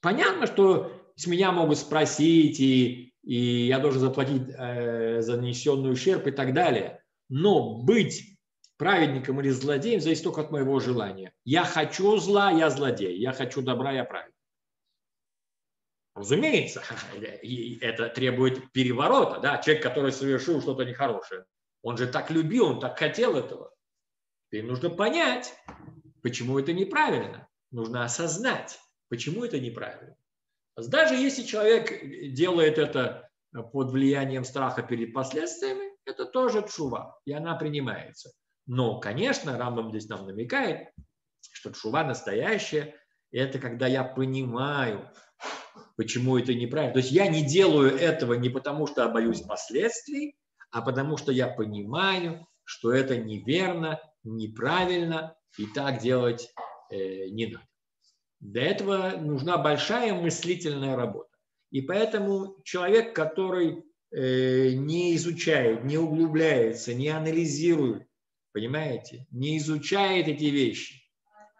Понятно, 0.00 0.46
что 0.46 0.92
с 1.16 1.26
меня 1.26 1.52
могут 1.52 1.78
спросить, 1.78 2.60
и, 2.60 3.14
и 3.22 3.66
я 3.66 3.78
должен 3.78 4.00
заплатить 4.00 4.42
э, 4.50 5.22
за 5.22 5.36
нанесенный 5.36 5.92
ущерб 5.92 6.26
и 6.26 6.30
так 6.30 6.52
далее. 6.52 7.02
Но 7.30 7.82
быть 7.82 8.38
праведником 8.76 9.40
или 9.40 9.48
злодеем 9.48 10.00
зависит 10.00 10.24
только 10.24 10.42
от 10.42 10.50
моего 10.50 10.78
желания. 10.80 11.32
Я 11.44 11.64
хочу 11.64 12.16
зла, 12.18 12.50
я 12.50 12.68
злодей. 12.68 13.16
Я 13.18 13.32
хочу 13.32 13.62
добра, 13.62 13.92
я 13.92 14.04
праведник. 14.04 14.34
Разумеется, 16.14 16.82
это 17.80 18.08
требует 18.08 18.72
переворота. 18.72 19.40
Да? 19.40 19.58
Человек, 19.58 19.82
который 19.82 20.12
совершил 20.12 20.60
что-то 20.60 20.84
нехорошее, 20.84 21.44
он 21.82 21.96
же 21.96 22.06
так 22.06 22.30
любил, 22.30 22.66
он 22.66 22.80
так 22.80 22.98
хотел 22.98 23.36
этого. 23.36 23.72
Теперь 24.48 24.64
нужно 24.64 24.90
понять, 24.90 25.54
почему 26.22 26.58
это 26.58 26.72
неправильно. 26.72 27.48
Нужно 27.70 28.04
осознать, 28.04 28.78
почему 29.08 29.44
это 29.44 29.58
неправильно. 29.58 30.16
Даже 30.76 31.14
если 31.14 31.42
человек 31.42 32.32
делает 32.32 32.78
это 32.78 33.28
под 33.72 33.90
влиянием 33.90 34.44
страха 34.44 34.82
перед 34.82 35.12
последствиями, 35.12 35.92
это 36.04 36.26
тоже 36.26 36.66
чува, 36.68 37.18
и 37.24 37.32
она 37.32 37.54
принимается. 37.56 38.30
Но, 38.66 38.98
конечно, 39.00 39.58
Рамбам 39.58 39.90
здесь 39.90 40.08
нам 40.08 40.26
намекает, 40.26 40.88
что 41.52 41.72
чува 41.72 42.04
настоящая– 42.04 42.94
это 43.32 43.58
когда 43.58 43.86
я 43.86 44.04
понимаю, 44.04 45.10
почему 45.96 46.38
это 46.38 46.54
неправильно. 46.54 46.94
То 46.94 47.00
есть 47.00 47.12
я 47.12 47.28
не 47.28 47.44
делаю 47.44 47.96
этого 47.96 48.34
не 48.34 48.48
потому, 48.48 48.86
что 48.86 49.02
я 49.02 49.08
боюсь 49.08 49.42
последствий, 49.42 50.36
а 50.70 50.82
потому 50.82 51.16
что 51.16 51.32
я 51.32 51.48
понимаю, 51.48 52.46
что 52.64 52.92
это 52.92 53.16
неверно, 53.16 54.00
неправильно, 54.24 55.36
и 55.58 55.66
так 55.66 56.00
делать 56.00 56.52
э, 56.90 57.28
не 57.28 57.46
надо. 57.46 57.66
Для 58.40 58.62
этого 58.66 59.14
нужна 59.20 59.56
большая 59.56 60.14
мыслительная 60.14 60.96
работа. 60.96 61.30
И 61.70 61.80
поэтому 61.80 62.56
человек, 62.64 63.14
который 63.14 63.84
э, 64.10 64.70
не 64.74 65.16
изучает, 65.16 65.84
не 65.84 65.96
углубляется, 65.96 66.92
не 66.94 67.08
анализирует, 67.08 68.06
понимаете, 68.52 69.26
не 69.30 69.58
изучает 69.58 70.28
эти 70.28 70.44
вещи, 70.44 71.02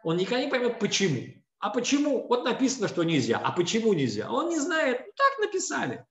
он 0.03 0.17
никогда 0.17 0.45
не 0.45 0.51
поймет, 0.51 0.79
почему. 0.79 1.23
А 1.65 1.71
почему? 1.71 2.27
Вот 2.29 2.45
написано, 2.45 2.89
что 2.89 3.05
нельзя. 3.05 3.41
А 3.43 3.51
почему 3.51 3.95
нельзя? 3.95 4.31
Он 4.31 4.51
не 4.51 4.59
знает. 4.59 5.01
Ну, 5.07 5.13
так 5.17 5.47
написали. 5.47 6.05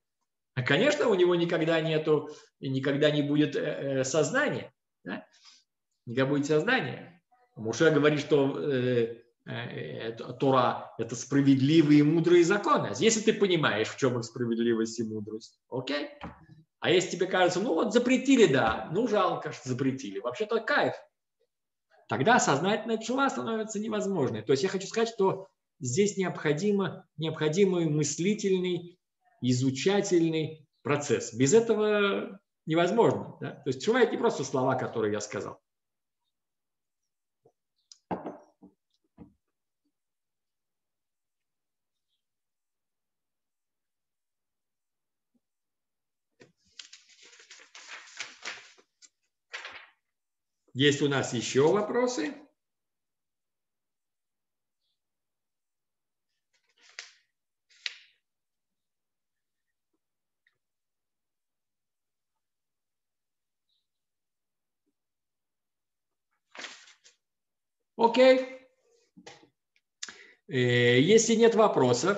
А, 0.55 0.63
конечно, 0.63 1.07
у 1.07 1.13
него 1.13 1.35
никогда 1.35 1.79
нету, 1.79 2.31
никогда 2.59 3.11
не 3.11 3.21
будет 3.21 3.55
э, 3.55 3.59
э 3.59 4.03
сознания. 4.03 4.73
Да? 5.03 5.27
Никогда 6.07 6.31
будет 6.31 6.47
сознание. 6.47 7.21
Муше 7.55 7.91
говорит, 7.91 8.21
что 8.21 8.59
э, 8.59 9.21
э, 9.45 10.13
Тора– 10.39 10.95
это 10.97 11.15
справедливые 11.15 11.99
и 11.99 12.03
мудрые 12.03 12.43
законы. 12.43 12.87
А 12.87 12.95
если 12.97 13.21
ты 13.21 13.31
понимаешь, 13.31 13.89
в 13.89 13.97
чем 13.97 14.17
их 14.17 14.25
справедливость 14.25 14.99
и 14.99 15.03
мудрость, 15.03 15.59
окей? 15.69 16.09
А 16.79 16.89
если 16.89 17.11
тебе 17.11 17.27
кажется, 17.27 17.59
ну 17.59 17.75
вот 17.75 17.93
запретили, 17.93 18.51
да, 18.51 18.89
ну 18.91 19.07
жалко, 19.07 19.51
что 19.51 19.69
запретили. 19.69 20.17
Вообще-то 20.17 20.61
кайф. 20.61 20.95
Тогда 22.09 22.39
сознательная 22.39 22.97
чува 22.97 23.29
становится 23.29 23.79
невозможной. 23.79 24.41
То 24.41 24.51
есть 24.51 24.63
я 24.63 24.69
хочу 24.69 24.87
сказать, 24.87 25.09
что 25.09 25.47
здесь 25.79 26.17
необходимо, 26.17 27.07
необходимый 27.17 27.85
мыслительный, 27.89 28.99
изучательный 29.41 30.67
процесс. 30.81 31.33
Без 31.33 31.53
этого 31.53 32.39
невозможно. 32.65 33.37
Да? 33.39 33.51
То 33.51 33.67
есть 33.67 33.83
чува– 33.83 34.01
это 34.03 34.11
не 34.11 34.17
просто 34.17 34.43
слова, 34.43 34.75
которые 34.75 35.13
я 35.13 35.21
сказал. 35.21 35.59
Есть 50.73 51.03
у 51.03 51.07
нас 51.07 51.33
еще 51.33 51.71
вопросы? 51.71 52.33
Окей. 67.95 68.67
Э, 70.47 70.99
если 70.99 71.35
нет 71.35 71.53
вопросов, 71.53 72.17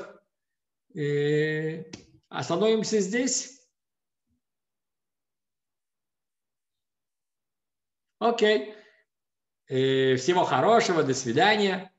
э, 0.95 1.83
остановимся 2.29 2.99
здесь. 3.01 3.64
Окей. 8.19 8.75
И 9.67 10.15
всего 10.15 10.43
хорошего, 10.43 11.03
до 11.03 11.13
свидания. 11.13 11.91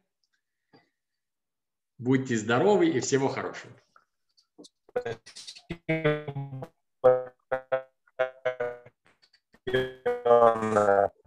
Будьте 1.99 2.37
здоровы 2.37 2.89
и 2.89 3.01
всего 3.01 3.29
хорошего. 3.29 3.73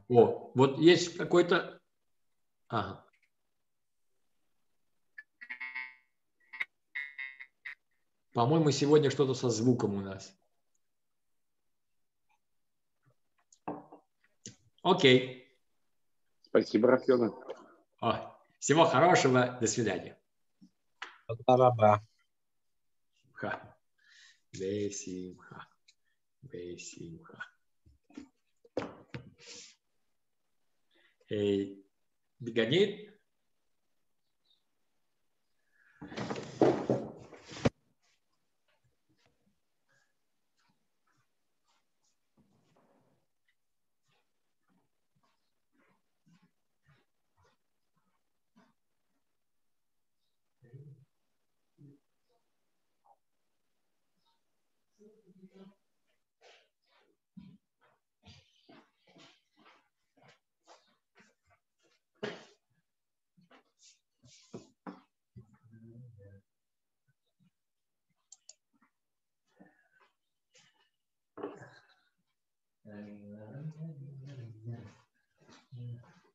О, 0.07 0.51
вот 0.55 0.79
есть 0.79 1.17
какой-то... 1.17 1.79
Ага. 2.67 3.05
По-моему, 8.33 8.71
сегодня 8.71 9.09
что-то 9.09 9.33
со 9.33 9.49
звуком 9.49 9.95
у 9.95 10.01
нас. 10.01 10.38
Окей. 14.89 15.47
Спасибо, 16.41 16.87
Рафиона. 16.87 17.31
Всего 18.57 18.85
хорошего. 18.85 19.55
До 19.61 19.67
свидания. 19.67 20.17
Спасибо. 21.27 22.03
Бесимха. 24.51 25.67
Бесимха. 26.41 27.45
Эй, 31.29 31.85
Бегонит. 32.39 33.13
Mm-hmm. 72.99 74.18